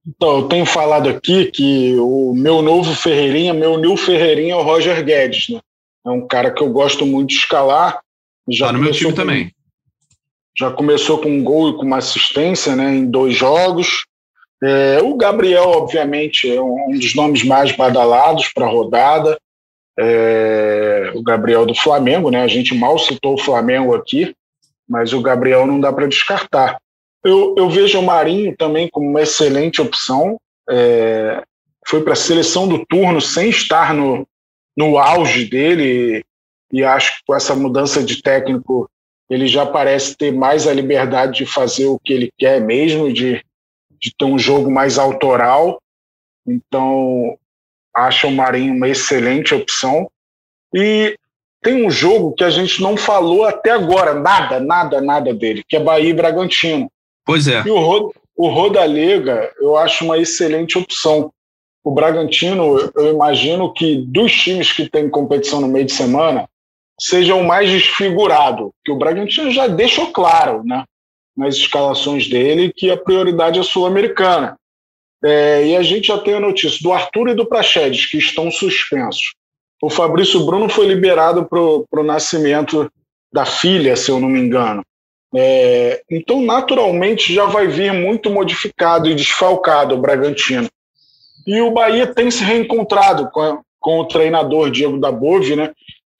Então, 0.08 0.38
eu 0.38 0.48
tenho 0.48 0.66
falado 0.66 1.10
aqui 1.10 1.46
que 1.46 1.96
o 1.96 2.34
meu 2.36 2.62
novo 2.62 2.94
Ferreirinha, 2.94 3.54
meu 3.56 3.78
new 3.80 3.98
Ferreirinha 3.98 4.54
é 4.54 4.56
o 4.56 4.62
Roger 4.62 5.04
Guedes, 5.04 5.50
né? 5.50 5.60
É 6.06 6.10
um 6.12 6.28
cara 6.28 6.52
que 6.52 6.62
eu 6.62 6.70
gosto 6.70 7.06
muito 7.06 7.30
de 7.30 7.38
escalar. 7.38 8.00
Já 8.48 8.68
tá 8.68 8.74
no 8.74 8.80
meu 8.80 8.92
time 8.92 9.10
com, 9.10 9.16
também. 9.16 9.55
Já 10.58 10.72
começou 10.72 11.20
com 11.20 11.30
um 11.30 11.44
gol 11.44 11.70
e 11.70 11.74
com 11.76 11.84
uma 11.84 11.98
assistência 11.98 12.76
né, 12.76 12.96
em 12.96 13.06
dois 13.06 13.36
jogos. 13.36 14.06
É, 14.64 15.02
o 15.02 15.16
Gabriel, 15.16 15.66
obviamente, 15.66 16.50
é 16.50 16.62
um 16.62 16.98
dos 16.98 17.14
nomes 17.14 17.44
mais 17.44 17.72
badalados 17.74 18.48
para 18.54 18.66
a 18.66 18.70
rodada. 18.70 19.38
É, 19.98 21.12
o 21.14 21.22
Gabriel 21.22 21.66
do 21.66 21.76
Flamengo, 21.76 22.30
né? 22.30 22.42
A 22.42 22.48
gente 22.48 22.74
mal 22.76 22.98
citou 22.98 23.36
o 23.36 23.42
Flamengo 23.42 23.94
aqui, 23.94 24.36
mas 24.88 25.14
o 25.14 25.22
Gabriel 25.22 25.66
não 25.66 25.80
dá 25.80 25.92
para 25.92 26.08
descartar. 26.08 26.78
Eu, 27.24 27.56
eu 27.58 27.70
vejo 27.70 28.00
o 28.00 28.04
Marinho 28.04 28.56
também 28.58 28.90
como 28.90 29.10
uma 29.10 29.22
excelente 29.22 29.82
opção. 29.82 30.38
É, 30.70 31.44
foi 31.88 32.04
para 32.04 32.14
a 32.14 32.18
seleção 32.18 32.68
do 32.68 32.86
turno 32.86 33.22
sem 33.22 33.50
estar 33.50 33.94
no, 33.94 34.28
no 34.76 34.98
auge 34.98 35.46
dele, 35.46 36.24
e 36.72 36.84
acho 36.84 37.18
que 37.18 37.24
com 37.28 37.36
essa 37.36 37.56
mudança 37.56 38.04
de 38.04 38.22
técnico 38.22 38.90
ele 39.30 39.48
já 39.48 39.66
parece 39.66 40.16
ter 40.16 40.32
mais 40.32 40.68
a 40.68 40.74
liberdade 40.74 41.40
de 41.40 41.46
fazer 41.46 41.86
o 41.86 42.00
que 42.00 42.14
ele 42.14 42.32
quer 42.38 42.62
mesmo, 42.62 43.12
de, 43.12 43.44
de 44.00 44.16
ter 44.18 44.26
um 44.26 44.38
jogo 44.38 44.72
mais 44.72 44.98
autoral. 44.98 45.82
Então, 46.48 47.38
acho 47.94 48.28
o 48.28 48.32
Marinho 48.32 48.76
uma 48.76 48.88
excelente 48.88 49.56
opção. 49.56 50.10
E 50.74 51.18
tem 51.64 51.86
um 51.86 51.90
jogo 51.90 52.34
que 52.34 52.44
a 52.44 52.50
gente 52.50 52.82
não 52.82 52.96
falou 52.96 53.46
até 53.46 53.72
agora, 53.72 54.14
nada, 54.14 54.60
nada, 54.60 55.02
nada 55.02 55.34
dele, 55.34 55.64
que 55.68 55.76
é 55.76 55.80
Bahia 55.80 56.10
e 56.10 56.14
Bragantino. 56.14 56.92
Pois 57.26 57.48
é. 57.48 57.64
E 57.66 57.72
o, 57.72 57.80
Rod, 57.80 58.12
o 58.38 58.48
Rodalega, 58.50 59.52
eu 59.60 59.76
acho 59.76 60.06
uma 60.06 60.20
excelente 60.20 60.78
opção. 60.78 61.32
O 61.84 61.92
Bragantino, 61.92 62.92
eu 62.96 63.12
imagino 63.12 63.74
que 63.74 63.98
dos 63.98 64.32
times 64.32 64.72
que 64.72 64.88
tem 64.88 65.10
competição 65.10 65.60
no 65.60 65.68
meio 65.68 65.86
de 65.86 65.94
semana, 65.94 66.48
seja 67.00 67.36
o 67.36 67.44
mais 67.44 67.70
desfigurado, 67.70 68.72
que 68.84 68.92
o 68.92 68.98
Bragantino 68.98 69.52
já 69.52 69.68
deixou 69.68 70.12
claro, 70.12 70.64
né, 70.64 70.84
nas 71.36 71.56
escalações 71.56 72.28
dele, 72.28 72.72
que 72.74 72.90
a 72.90 72.98
prioridade 72.98 73.60
é 73.60 73.64
sul-americana. 73.64 74.58
É, 75.24 75.66
e 75.68 75.76
a 75.76 75.84
gente 75.84 76.08
já 76.08 76.18
tem 76.18 76.36
a 76.36 76.40
notícia 76.40 76.80
do 76.82 76.94
Arthur 76.94 77.30
e 77.30 77.36
do 77.36 77.46
Praxedes, 77.46 78.06
que 78.06 78.18
estão 78.18 78.52
suspensos. 78.52 79.34
O 79.82 79.90
Fabrício 79.90 80.46
Bruno 80.46 80.70
foi 80.70 80.86
liberado 80.88 81.46
para 81.46 81.60
o 81.60 82.04
nascimento 82.04 82.90
da 83.32 83.46
filha, 83.46 83.96
se 83.96 84.10
eu 84.10 84.20
não 84.20 84.30
me 84.30 84.40
engano. 84.40 84.84
É, 85.36 86.02
então, 86.10 86.42
naturalmente, 86.42 87.34
já 87.34 87.46
vai 87.46 87.68
vir 87.68 87.92
muito 87.92 88.30
modificado 88.30 89.10
e 89.10 89.16
desfalcado 89.16 89.96
o 89.96 90.00
Bragantino. 90.00 90.70
E 91.46 91.60
o 91.60 91.72
Bahia 91.72 92.08
tem 92.08 92.32
se 92.32 92.44
reencontrado 92.44 93.30
com, 93.32 93.42
a, 93.42 93.60
com 93.80 94.00
o 94.00 94.08
treinador 94.08 94.72
Diego 94.72 94.98
Dabove, 94.98 95.56
né? 95.56 95.74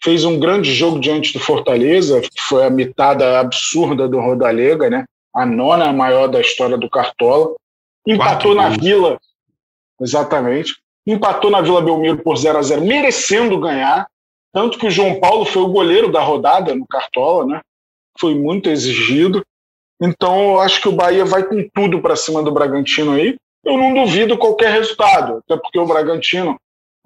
Fez 0.06 0.24
um 0.24 0.40
grande 0.40 0.72
jogo 0.72 1.00
diante 1.00 1.34
do 1.34 1.40
Fortaleza, 1.40 2.22
que 2.22 2.42
foi 2.48 2.64
a 2.64 2.70
mitada 2.70 3.40
absurda 3.40 4.08
do 4.08 4.20
Rodalega, 4.20 4.88
né? 4.88 5.04
A 5.36 5.48
nona 5.48 5.92
maior 5.92 6.28
da 6.28 6.40
história 6.40 6.78
do 6.78 6.88
Cartola. 6.88 7.56
Empatou 8.08 8.54
Quatro 8.54 8.56
na 8.56 8.70
gols. 8.70 8.84
Vila, 8.84 9.20
exatamente. 10.00 10.76
Empatou 11.08 11.50
na 11.50 11.60
Vila 11.60 11.82
Belmiro 11.82 12.20
por 12.20 12.38
0 12.38 12.60
a 12.60 12.62
0 12.62 12.86
merecendo 12.86 13.60
ganhar. 13.60 14.06
Tanto 14.54 14.78
que 14.78 14.86
o 14.86 14.92
João 14.92 15.20
Paulo 15.20 15.44
foi 15.44 15.64
o 15.64 15.70
goleiro 15.70 16.12
da 16.12 16.22
rodada 16.22 16.76
no 16.76 16.86
Cartola, 16.86 17.48
né? 17.48 17.62
Foi 18.20 18.36
muito 18.36 18.70
exigido. 18.70 19.44
Então, 20.00 20.54
eu 20.54 20.60
acho 20.60 20.80
que 20.82 20.88
o 20.88 20.96
Bahia 20.96 21.26
vai 21.26 21.44
com 21.44 21.68
tudo 21.74 22.00
para 22.00 22.16
cima 22.16 22.44
do 22.44 22.52
Bragantino 22.52 23.14
aí. 23.14 23.36
Eu 23.64 23.76
não 23.76 23.92
duvido 23.92 24.38
qualquer 24.38 24.72
resultado, 24.72 25.42
até 25.44 25.60
porque 25.60 25.80
o 25.80 25.88
Bragantino 25.88 26.56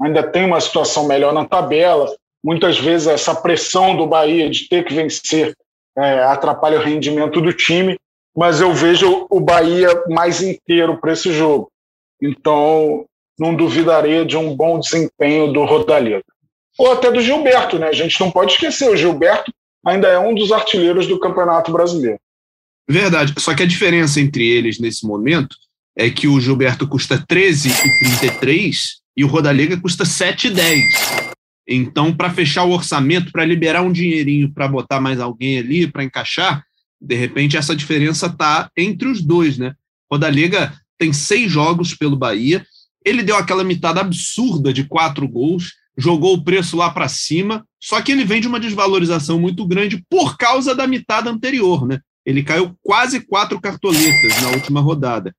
ainda 0.01 0.21
tem 0.21 0.45
uma 0.45 0.59
situação 0.59 1.07
melhor 1.07 1.33
na 1.33 1.45
tabela, 1.45 2.13
Muitas 2.43 2.78
vezes 2.78 3.08
essa 3.08 3.36
pressão 3.36 3.95
do 3.95 4.08
Bahia 4.08 4.49
de 4.49 4.67
ter 4.67 4.86
que 4.86 4.93
vencer 4.93 5.54
é, 5.97 6.23
atrapalha 6.23 6.80
o 6.80 6.84
rendimento 6.84 7.41
do 7.41 7.52
time, 7.52 7.97
mas 8.36 8.62
eu 8.62 8.73
vejo 8.73 9.28
o 9.30 9.39
Bahia 9.39 9.89
mais 10.08 10.41
inteiro 10.41 10.97
para 10.97 11.13
esse 11.13 11.34
jogo. 11.34 11.69
Então, 12.21 13.06
não 13.38 13.56
duvidaria 13.56 14.25
de 14.25 14.38
um 14.38 14.56
bom 14.56 14.80
desempenho 14.80 15.52
do 15.52 15.63
Rodallega. 15.65 16.23
Ou 16.78 16.91
até 16.91 17.12
do 17.12 17.21
Gilberto, 17.21 17.78
né? 17.78 17.88
A 17.88 17.93
gente 17.93 18.19
não 18.19 18.32
pode 18.32 18.54
esquecer, 18.54 18.89
o 18.89 18.95
Gilberto 18.95 19.52
ainda 19.86 20.08
é 20.08 20.19
um 20.19 20.34
dos 20.34 20.52
artilheiros 20.52 21.08
do 21.08 21.19
Campeonato 21.19 21.71
Brasileiro. 21.71 22.19
Verdade, 22.88 23.34
só 23.38 23.54
que 23.54 23.63
a 23.63 23.67
diferença 23.67 24.19
entre 24.19 24.47
eles 24.47 24.80
nesse 24.80 25.06
momento 25.06 25.56
é 25.95 26.10
que 26.10 26.28
o 26.28 26.39
Gilberto 26.39 26.88
custa 26.88 27.17
13,33 27.17 28.78
e 29.15 29.23
o 29.23 29.28
Rodalega 29.28 29.80
custa 29.80 30.04
7,10. 30.04 31.28
Então, 31.71 32.12
para 32.12 32.32
fechar 32.32 32.63
o 32.63 32.71
orçamento, 32.71 33.32
para 33.32 33.45
liberar 33.45 33.84
um 33.84 33.91
dinheirinho 33.91 34.51
para 34.51 34.67
botar 34.67 34.99
mais 34.99 35.19
alguém 35.19 35.60
ali, 35.60 35.86
para 35.86 36.03
encaixar, 36.03 36.63
de 36.99 37.13
repente 37.13 37.58
essa 37.58 37.75
diferença 37.75 38.25
está 38.25 38.71
entre 38.75 39.08
os 39.08 39.21
dois, 39.21 39.60
né? 39.60 39.75
Rodalega 40.12 40.73
tem 40.97 41.13
seis 41.13 41.51
jogos 41.51 41.93
pelo 41.93 42.17
Bahia, 42.17 42.65
ele 43.05 43.21
deu 43.21 43.36
aquela 43.38 43.63
mitada 43.63 44.01
absurda 44.01 44.73
de 44.73 44.84
quatro 44.84 45.27
gols, 45.27 45.73
jogou 45.95 46.34
o 46.34 46.43
preço 46.43 46.75
lá 46.75 46.89
para 46.89 47.08
cima, 47.08 47.63
só 47.79 48.01
que 48.01 48.12
ele 48.12 48.25
vem 48.25 48.41
de 48.41 48.47
uma 48.47 48.60
desvalorização 48.60 49.39
muito 49.39 49.63
grande 49.67 50.03
por 50.10 50.38
causa 50.38 50.73
da 50.73 50.88
mitada 50.88 51.29
anterior, 51.29 51.88
né? 51.88 51.99
Ele 52.25 52.41
caiu 52.41 52.75
quase 52.82 53.21
quatro 53.21 53.62
cartoletas 53.62 54.41
na 54.41 54.49
última 54.49 54.82
rodada. 54.82 55.36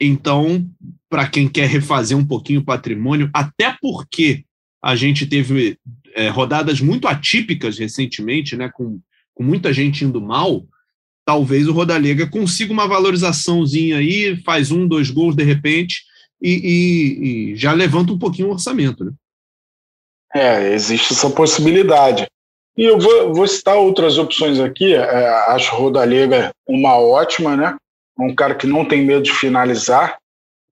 Então, 0.00 0.68
para 1.08 1.28
quem 1.28 1.48
quer 1.48 1.68
refazer 1.68 2.18
um 2.18 2.26
pouquinho 2.26 2.60
o 2.60 2.64
patrimônio, 2.64 3.30
até 3.32 3.76
porque 3.80 4.44
a 4.82 4.94
gente 4.94 5.26
teve 5.26 5.78
é, 6.14 6.28
rodadas 6.28 6.80
muito 6.80 7.08
atípicas 7.08 7.78
recentemente, 7.78 8.56
né, 8.56 8.70
com, 8.72 9.00
com 9.34 9.42
muita 9.42 9.72
gente 9.72 10.04
indo 10.04 10.20
mal. 10.20 10.64
Talvez 11.24 11.68
o 11.68 11.72
Rodalega 11.72 12.26
consiga 12.26 12.72
uma 12.72 12.88
valorizaçãozinha 12.88 13.98
aí, 13.98 14.36
faz 14.42 14.70
um, 14.70 14.86
dois 14.86 15.10
gols 15.10 15.36
de 15.36 15.42
repente 15.42 16.02
e, 16.40 16.50
e, 16.50 17.52
e 17.52 17.56
já 17.56 17.72
levanta 17.72 18.12
um 18.12 18.18
pouquinho 18.18 18.48
o 18.48 18.52
orçamento. 18.52 19.04
Né? 19.04 19.12
É, 20.34 20.72
existe 20.72 21.12
essa 21.12 21.28
possibilidade. 21.30 22.26
E 22.76 22.84
eu 22.84 22.98
vou, 22.98 23.34
vou 23.34 23.46
citar 23.46 23.76
outras 23.76 24.18
opções 24.18 24.60
aqui. 24.60 24.94
É, 24.94 25.28
acho 25.48 25.74
o 25.74 25.78
Rodalega 25.78 26.52
uma 26.66 26.96
ótima, 26.96 27.56
né? 27.56 27.76
Um 28.18 28.34
cara 28.34 28.54
que 28.54 28.66
não 28.66 28.84
tem 28.84 29.04
medo 29.04 29.22
de 29.22 29.32
finalizar. 29.32 30.18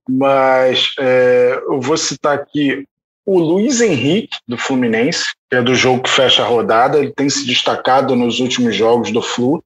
Mas 0.08 0.94
é, 0.98 1.60
eu 1.66 1.80
vou 1.80 1.96
citar 1.96 2.38
aqui 2.38 2.86
o 3.26 3.40
Luiz 3.40 3.80
Henrique, 3.80 4.38
do 4.46 4.56
Fluminense, 4.56 5.24
que 5.50 5.56
é 5.56 5.62
do 5.62 5.74
jogo 5.74 6.04
que 6.04 6.10
fecha 6.10 6.44
a 6.44 6.46
rodada, 6.46 6.98
ele 6.98 7.12
tem 7.12 7.28
se 7.28 7.44
destacado 7.44 8.14
nos 8.14 8.38
últimos 8.38 8.76
jogos 8.76 9.10
do 9.10 9.20
Flu. 9.20 9.62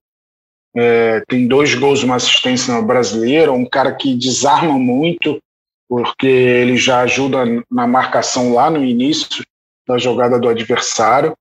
É, 0.75 1.23
tem 1.29 1.46
dois 1.46 1.75
gols, 1.75 2.03
uma 2.03 2.16
assistência 2.16 2.73
no 2.73 2.83
brasileiro, 2.83 3.53
um 3.53 3.68
cara 3.68 3.92
que 3.92 4.14
desarma 4.14 4.79
muito, 4.79 5.38
porque 5.87 6.27
ele 6.27 6.79
já 6.79 7.01
ajuda 7.01 7.44
na 7.70 7.87
marcação 7.87 8.55
lá 8.55 8.70
no 8.70 8.83
início 8.83 9.44
da 9.87 9.99
jogada 9.99 10.38
do 10.38 10.49
adversário. 10.49 11.35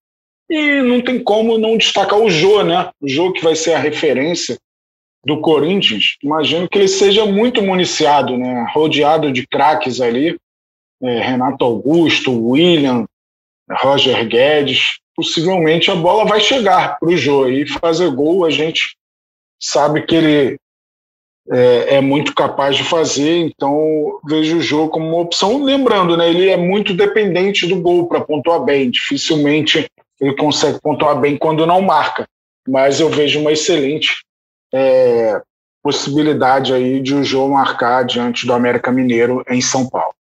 E 0.50 0.82
não 0.82 1.02
tem 1.02 1.24
como 1.24 1.58
não 1.58 1.78
destacar 1.78 2.20
o 2.20 2.30
Jô, 2.30 2.64
né? 2.64 2.90
O 3.00 3.08
Jô 3.08 3.32
que 3.32 3.44
vai 3.44 3.56
ser 3.56 3.74
a 3.74 3.80
referência 3.80 4.58
do 5.24 5.40
Corinthians. 5.40 6.18
Imagino 6.24 6.68
que 6.68 6.78
ele 6.78 6.88
seja 6.88 7.26
muito 7.26 7.62
municiado, 7.62 8.36
né? 8.36 8.68
Rodeado 8.74 9.32
de 9.32 9.48
craques 9.48 10.02
ali 10.02 10.38
é, 11.02 11.20
Renato 11.22 11.64
Augusto, 11.64 12.32
William, 12.32 13.06
Roger 13.70 14.28
Guedes, 14.28 15.00
possivelmente 15.16 15.92
a 15.92 15.96
bola 15.96 16.26
vai 16.26 16.40
chegar 16.40 16.98
para 17.00 17.10
o 17.10 17.18
Jô 17.18 17.48
e 17.48 17.68
fazer 17.68 18.10
gol 18.12 18.46
a 18.46 18.50
gente 18.50 18.96
sabe 19.62 20.02
que 20.04 20.16
ele 20.16 20.60
é, 21.52 21.96
é, 21.96 22.02
muito 22.02 22.34
capaz 22.34 22.78
de 22.78 22.84
fazer, 22.84 23.38
então 23.38 24.20
vejo 24.26 24.58
o 24.58 24.62
Jô 24.62 24.88
como 24.88 25.08
uma 25.08 25.22
opção. 25.22 25.64
Lembrando, 25.64 26.16
né, 26.16 26.30
ele 26.30 26.50
é 26.50 26.58
muito 26.58 26.94
dependente 26.94 27.68
do 27.68 27.82
gol 27.82 28.08
para 28.08 28.22
pontuar 28.22 28.62
bem, 28.64 28.90
dificilmente 28.90 29.88
ele 30.22 30.36
consegue 30.36 30.80
pontuar 30.82 31.20
bem 31.20 31.38
quando 31.38 31.66
não 31.66 31.82
marca, 31.82 32.28
mas 32.68 33.00
eu 33.00 33.10
vejo 33.10 33.40
uma 33.40 33.52
excelente 33.52 34.24
é, 34.74 35.42
possibilidade 35.82 36.74
aí 36.74 37.02
de 37.02 37.16
o 37.16 37.24
Jô 37.24 37.48
marcar 37.48 38.04
diante 38.04 38.46
do 38.46 38.54
América 38.54 38.92
Mineiro 38.92 39.44
em 39.50 39.62
São 39.62 39.90
Paulo. 39.90 40.14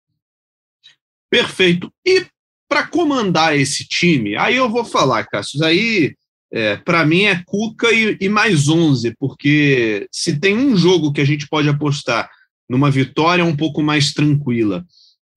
Perfeito. 1.30 1.92
E 2.06 2.26
para 2.68 2.86
comandar 2.86 3.56
esse 3.56 3.86
time, 3.86 4.36
aí 4.36 4.56
eu 4.56 4.68
vou 4.68 4.84
falar, 4.84 5.24
Cássio, 5.24 5.64
aí 5.64 6.14
é, 6.52 6.76
para 6.76 7.04
mim 7.04 7.24
é 7.24 7.42
Cuca 7.46 7.92
e, 7.92 8.16
e, 8.20 8.28
mais 8.28 8.68
11, 8.68 9.14
porque 9.18 10.06
se 10.12 10.38
tem 10.38 10.56
um 10.56 10.76
jogo 10.76 11.12
que 11.12 11.20
a 11.20 11.24
gente 11.24 11.48
pode 11.48 11.68
apostar 11.68 12.30
numa 12.68 12.90
vitória 12.90 13.44
um 13.44 13.56
pouco 13.56 13.82
mais 13.82 14.12
tranquila 14.12 14.84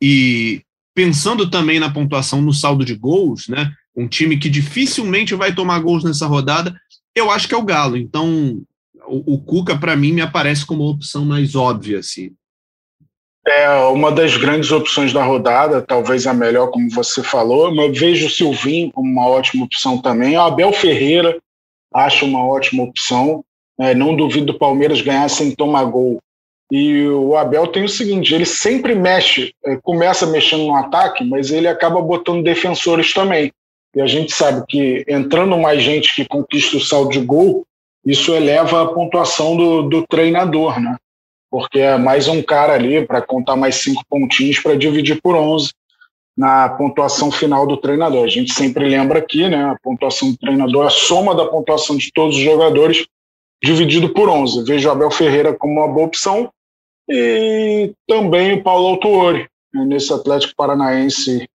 e 0.02 0.62
pensando 0.94 1.50
também 1.50 1.80
na 1.80 1.92
pontuação 1.92 2.42
no 2.42 2.54
saldo 2.54 2.84
de 2.84 2.96
gols, 2.96 3.48
né? 3.48 3.72
Um 3.96 4.08
time 4.08 4.38
que 4.38 4.50
dificilmente 4.50 5.36
vai 5.36 5.54
tomar 5.54 5.80
gols 5.80 6.04
nessa 6.04 6.28
rodada, 6.28 6.76
eu 7.16 7.30
acho 7.30 7.48
que 7.48 7.54
é 7.54 7.58
o 7.58 7.64
Galo. 7.64 7.98
Então, 7.98 8.62
o, 9.08 9.36
o 9.36 9.40
Cuca 9.40 9.78
para 9.78 9.96
mim 9.96 10.14
me 10.14 10.22
aparece 10.22 10.66
como 10.66 10.84
a 10.84 10.90
opção 10.90 11.26
mais 11.26 11.56
óbvia, 11.56 12.00
assim. 12.00 12.32
É 13.48 13.70
uma 13.86 14.12
das 14.12 14.38
grandes 14.38 14.72
opções 14.72 15.12
da 15.12 15.24
rodada, 15.24 15.82
talvez 15.82 16.28
a 16.28 16.34
melhor, 16.34 16.70
como 16.70 16.90
você 16.92 17.24
falou. 17.24 17.74
Eu 17.76 17.92
vejo 17.92 18.28
o 18.28 18.30
Silvinho 18.30 18.92
como 18.92 19.10
uma 19.10 19.28
ótima 19.28 19.66
opção 19.66 19.98
também. 20.00 20.38
O 20.38 20.42
Abel 20.42 20.72
Ferreira 20.72 21.40
acho 21.94 22.26
uma 22.26 22.46
ótima 22.46 22.84
opção. 22.84 23.44
É, 23.80 23.96
não 23.96 24.16
duvido 24.16 24.48
do 24.48 24.60
Palmeiras 24.60 25.02
ganhar 25.02 25.28
sem 25.28 25.56
tomar 25.56 25.86
gol. 25.86 26.20
E 26.72 27.06
o 27.08 27.36
Abel 27.36 27.68
tem 27.68 27.84
o 27.84 27.90
seguinte: 27.90 28.34
ele 28.34 28.46
sempre 28.46 28.94
mexe, 28.94 29.54
é, 29.66 29.76
começa 29.76 30.28
mexendo 30.28 30.66
no 30.66 30.76
ataque, 30.76 31.24
mas 31.24 31.52
ele 31.52 31.68
acaba 31.68 32.02
botando 32.02 32.44
defensores 32.44 33.14
também. 33.14 33.52
E 33.96 34.02
a 34.02 34.08
gente 34.08 34.32
sabe 34.32 34.64
que 34.70 35.04
entrando 35.08 35.58
mais 35.58 35.84
gente 35.84 36.16
que 36.16 36.26
conquista 36.26 36.78
o 36.78 36.82
saldo 36.82 37.10
de 37.10 37.20
gol, 37.20 37.66
isso 38.06 38.34
eleva 38.34 38.84
a 38.84 38.88
pontuação 38.88 39.58
do, 39.58 39.82
do 39.84 40.08
treinador, 40.08 40.80
né? 40.80 40.96
Porque 41.52 41.80
é 41.80 41.98
mais 41.98 42.30
um 42.30 42.42
cara 42.42 42.74
ali 42.74 43.06
para 43.06 43.22
contar 43.22 43.58
mais 43.58 43.76
cinco 43.76 44.04
pontinhos 44.10 44.58
para 44.60 44.78
dividir 44.78 45.22
por 45.22 45.36
11 45.36 45.72
na 46.36 46.70
pontuação 46.70 47.30
final 47.30 47.68
do 47.68 47.76
treinador. 47.76 48.24
A 48.24 48.30
gente 48.30 48.54
sempre 48.54 48.88
lembra 48.88 49.20
aqui, 49.20 49.50
né? 49.50 49.66
A 49.66 49.76
pontuação 49.84 50.32
do 50.32 50.38
treinador 50.38 50.86
é 50.86 50.88
a 50.88 50.90
soma 50.90 51.36
da 51.36 51.46
pontuação 51.46 51.98
de 51.98 52.10
todos 52.14 52.38
os 52.38 52.42
jogadores 52.42 53.06
dividido 53.62 54.14
por 54.14 54.30
11. 54.30 54.64
Vejo 54.64 54.88
o 54.88 54.92
Abel 54.92 55.12
Ferreira 55.12 55.54
como 55.54 55.74
uma 55.74 55.88
boa 55.90 56.08
opção 56.08 56.50
e 57.10 57.94
também 58.08 58.54
o 58.54 58.64
Paulo 58.64 58.88
Autuori, 58.88 59.48
né? 59.74 59.84
nesse 59.86 60.14
Atlético 60.14 60.56
Paranaense 60.56 61.50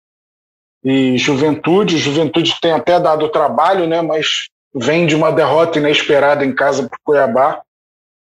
e 0.82 1.18
Juventude. 1.18 1.98
Juventude 1.98 2.56
tem 2.62 2.72
até 2.72 2.98
dado 2.98 3.28
trabalho, 3.28 3.86
né? 3.86 4.00
Mas 4.00 4.48
vem 4.74 5.06
de 5.06 5.14
uma 5.14 5.30
derrota 5.30 5.78
inesperada 5.78 6.46
em 6.46 6.54
casa 6.54 6.88
para 6.88 6.96
o 6.96 7.02
Cuiabá 7.04 7.60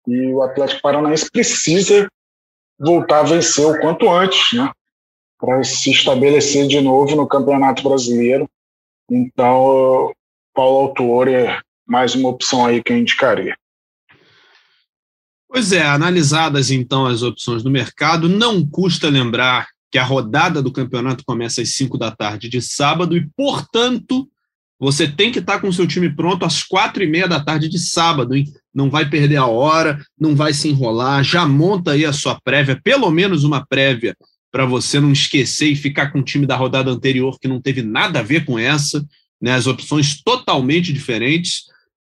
e 0.08 0.32
o 0.32 0.42
Atlético 0.42 0.80
Paranaense 0.80 1.30
precisa 1.30 2.08
voltar 2.78 3.20
a 3.20 3.24
vencer 3.24 3.66
o 3.66 3.78
quanto 3.78 4.10
antes, 4.10 4.56
né? 4.56 4.70
Para 5.38 5.62
se 5.62 5.90
estabelecer 5.90 6.66
de 6.66 6.80
novo 6.80 7.14
no 7.14 7.26
Campeonato 7.26 7.82
Brasileiro. 7.82 8.48
Então, 9.10 10.12
Paulo 10.54 10.88
Autuori 10.88 11.34
é 11.34 11.60
mais 11.86 12.14
uma 12.14 12.30
opção 12.30 12.64
aí 12.64 12.82
que 12.82 12.92
eu 12.92 12.98
indicaria. 12.98 13.56
Pois 15.46 15.72
é, 15.72 15.82
analisadas 15.82 16.70
então 16.70 17.06
as 17.06 17.22
opções 17.22 17.62
do 17.62 17.70
mercado, 17.70 18.28
não 18.28 18.66
custa 18.66 19.08
lembrar 19.08 19.68
que 19.90 19.98
a 19.98 20.04
rodada 20.04 20.62
do 20.62 20.72
campeonato 20.72 21.24
começa 21.24 21.62
às 21.62 21.74
5 21.74 21.96
da 21.96 22.10
tarde 22.10 22.48
de 22.48 22.60
sábado 22.60 23.16
e, 23.16 23.26
portanto, 23.36 24.28
você 24.78 25.08
tem 25.08 25.32
que 25.32 25.40
estar 25.40 25.60
com 25.60 25.68
o 25.68 25.72
seu 25.72 25.86
time 25.86 26.14
pronto 26.14 26.44
às 26.44 26.62
quatro 26.62 27.02
e 27.02 27.06
meia 27.06 27.26
da 27.26 27.40
tarde 27.40 27.68
de 27.68 27.78
sábado, 27.78 28.34
hein? 28.34 28.44
Não 28.72 28.88
vai 28.88 29.08
perder 29.10 29.36
a 29.36 29.46
hora, 29.46 30.00
não 30.18 30.36
vai 30.36 30.52
se 30.52 30.68
enrolar, 30.68 31.24
já 31.24 31.46
monta 31.46 31.92
aí 31.92 32.04
a 32.04 32.12
sua 32.12 32.40
prévia, 32.40 32.80
pelo 32.82 33.10
menos 33.10 33.42
uma 33.42 33.66
prévia, 33.66 34.16
para 34.52 34.64
você 34.64 35.00
não 35.00 35.12
esquecer 35.12 35.68
e 35.70 35.76
ficar 35.76 36.12
com 36.12 36.20
o 36.20 36.24
time 36.24 36.46
da 36.46 36.56
rodada 36.56 36.90
anterior 36.90 37.38
que 37.40 37.48
não 37.48 37.60
teve 37.60 37.82
nada 37.82 38.20
a 38.20 38.22
ver 38.22 38.44
com 38.44 38.58
essa, 38.58 39.04
né? 39.40 39.52
As 39.52 39.66
opções 39.66 40.22
totalmente 40.22 40.92
diferentes. 40.92 41.64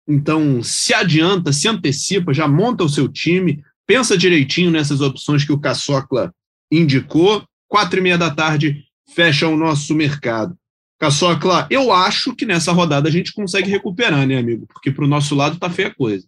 Então, 0.06 0.62
se 0.62 0.94
adianta, 0.94 1.52
se 1.52 1.68
antecipa, 1.68 2.32
já 2.32 2.46
monta 2.46 2.84
o 2.84 2.88
seu 2.88 3.08
time, 3.08 3.62
pensa 3.86 4.16
direitinho 4.16 4.70
nessas 4.70 5.00
opções 5.00 5.44
que 5.44 5.52
o 5.52 5.60
Caçocla 5.60 6.32
indicou. 6.70 7.44
Quatro 7.68 8.00
e 8.00 8.02
meia 8.02 8.18
da 8.18 8.30
tarde, 8.30 8.84
fecha 9.14 9.46
o 9.46 9.56
nosso 9.56 9.94
mercado. 9.94 10.56
Caçocla, 11.00 11.66
eu 11.70 11.90
acho 11.90 12.36
que 12.36 12.44
nessa 12.44 12.72
rodada 12.72 13.08
a 13.08 13.10
gente 13.10 13.32
consegue 13.32 13.70
recuperar, 13.70 14.26
né, 14.26 14.36
amigo? 14.36 14.66
Porque 14.66 14.90
para 14.90 15.04
o 15.04 15.08
nosso 15.08 15.34
lado 15.34 15.58
tá 15.58 15.70
feia 15.70 15.94
coisa. 15.94 16.26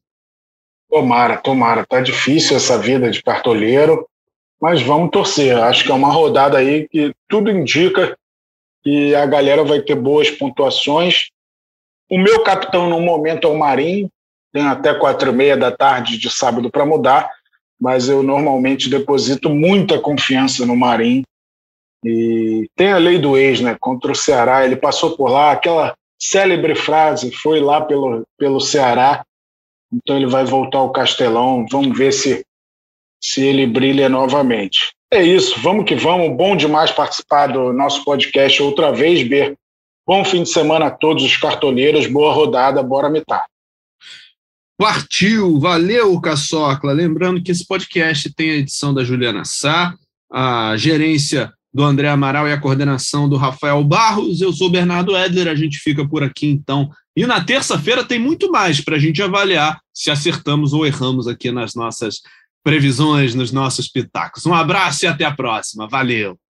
Tomara, 0.90 1.36
tomara. 1.36 1.84
Tá 1.86 2.00
difícil 2.00 2.56
essa 2.56 2.78
vida 2.78 3.10
de 3.10 3.22
cartoleiro, 3.22 4.08
mas 4.58 4.80
vamos 4.80 5.10
torcer. 5.10 5.58
Acho 5.58 5.84
que 5.84 5.92
é 5.92 5.94
uma 5.94 6.10
rodada 6.10 6.56
aí 6.56 6.88
que 6.88 7.12
tudo 7.28 7.50
indica 7.50 8.16
que 8.82 9.14
a 9.14 9.26
galera 9.26 9.62
vai 9.62 9.82
ter 9.82 9.94
boas 9.94 10.30
pontuações. 10.30 11.28
O 12.10 12.18
meu 12.18 12.42
capitão 12.42 12.88
no 12.88 12.98
momento 12.98 13.46
é 13.46 13.50
o 13.50 13.58
Marinho, 13.58 14.10
tem 14.54 14.62
até 14.62 14.94
quatro 14.94 15.32
e 15.32 15.34
meia 15.34 15.56
da 15.56 15.70
tarde 15.70 16.16
de 16.16 16.30
sábado 16.30 16.70
para 16.70 16.86
mudar, 16.86 17.30
mas 17.78 18.08
eu 18.08 18.22
normalmente 18.22 18.88
deposito 18.88 19.50
muita 19.50 20.00
confiança 20.00 20.64
no 20.64 20.74
Marinho 20.74 21.24
e 22.04 22.68
tem 22.74 22.92
a 22.92 22.98
lei 22.98 23.18
do 23.18 23.36
ex, 23.36 23.60
né? 23.60 23.76
Contra 23.78 24.12
o 24.12 24.16
Ceará, 24.16 24.64
ele 24.64 24.76
passou 24.76 25.16
por 25.16 25.30
lá, 25.30 25.52
aquela 25.52 25.94
célebre 26.18 26.74
frase, 26.74 27.32
foi 27.32 27.60
lá 27.60 27.80
pelo, 27.80 28.24
pelo 28.38 28.60
Ceará, 28.60 29.24
então 29.92 30.16
ele 30.16 30.26
vai 30.26 30.44
voltar 30.44 30.78
ao 30.78 30.92
Castelão. 30.92 31.66
Vamos 31.70 31.96
ver 31.96 32.12
se, 32.12 32.44
se 33.22 33.44
ele 33.44 33.66
brilha 33.66 34.08
novamente. 34.08 34.92
É 35.12 35.22
isso, 35.22 35.60
vamos 35.60 35.84
que 35.84 35.94
vamos. 35.94 36.36
Bom 36.36 36.56
demais 36.56 36.90
participar 36.90 37.48
do 37.48 37.72
nosso 37.72 38.04
podcast 38.04 38.62
outra 38.62 38.90
vez, 38.90 39.26
Ber. 39.28 39.54
Bom 40.06 40.24
fim 40.24 40.42
de 40.42 40.48
semana 40.48 40.86
a 40.86 40.90
todos 40.90 41.22
os 41.22 41.36
cartoneiros, 41.36 42.06
boa 42.06 42.32
rodada, 42.32 42.82
bora 42.82 43.08
mitar. 43.08 43.44
Partiu, 44.76 45.60
valeu, 45.60 46.20
Caçocla. 46.20 46.92
Lembrando 46.92 47.40
que 47.40 47.52
esse 47.52 47.64
podcast 47.64 48.32
tem 48.34 48.50
a 48.50 48.54
edição 48.54 48.92
da 48.92 49.04
Juliana 49.04 49.44
Sá, 49.44 49.94
a 50.32 50.74
gerência 50.76 51.52
do 51.72 51.82
André 51.82 52.08
Amaral 52.08 52.48
e 52.48 52.52
a 52.52 52.60
coordenação 52.60 53.28
do 53.28 53.36
Rafael 53.36 53.82
Barros. 53.82 54.40
Eu 54.40 54.52
sou 54.52 54.68
o 54.68 54.70
Bernardo 54.70 55.16
Edler, 55.16 55.48
a 55.48 55.54
gente 55.54 55.78
fica 55.78 56.06
por 56.06 56.22
aqui 56.22 56.46
então. 56.46 56.90
E 57.16 57.26
na 57.26 57.42
terça-feira 57.42 58.04
tem 58.04 58.18
muito 58.18 58.50
mais 58.50 58.80
para 58.80 58.96
a 58.96 58.98
gente 58.98 59.22
avaliar 59.22 59.80
se 59.94 60.10
acertamos 60.10 60.72
ou 60.72 60.86
erramos 60.86 61.28
aqui 61.28 61.50
nas 61.50 61.74
nossas 61.74 62.20
previsões, 62.64 63.34
nos 63.34 63.52
nossos 63.52 63.88
pitacos. 63.88 64.46
Um 64.46 64.54
abraço 64.54 65.04
e 65.04 65.08
até 65.08 65.24
a 65.24 65.34
próxima. 65.34 65.88
Valeu! 65.88 66.41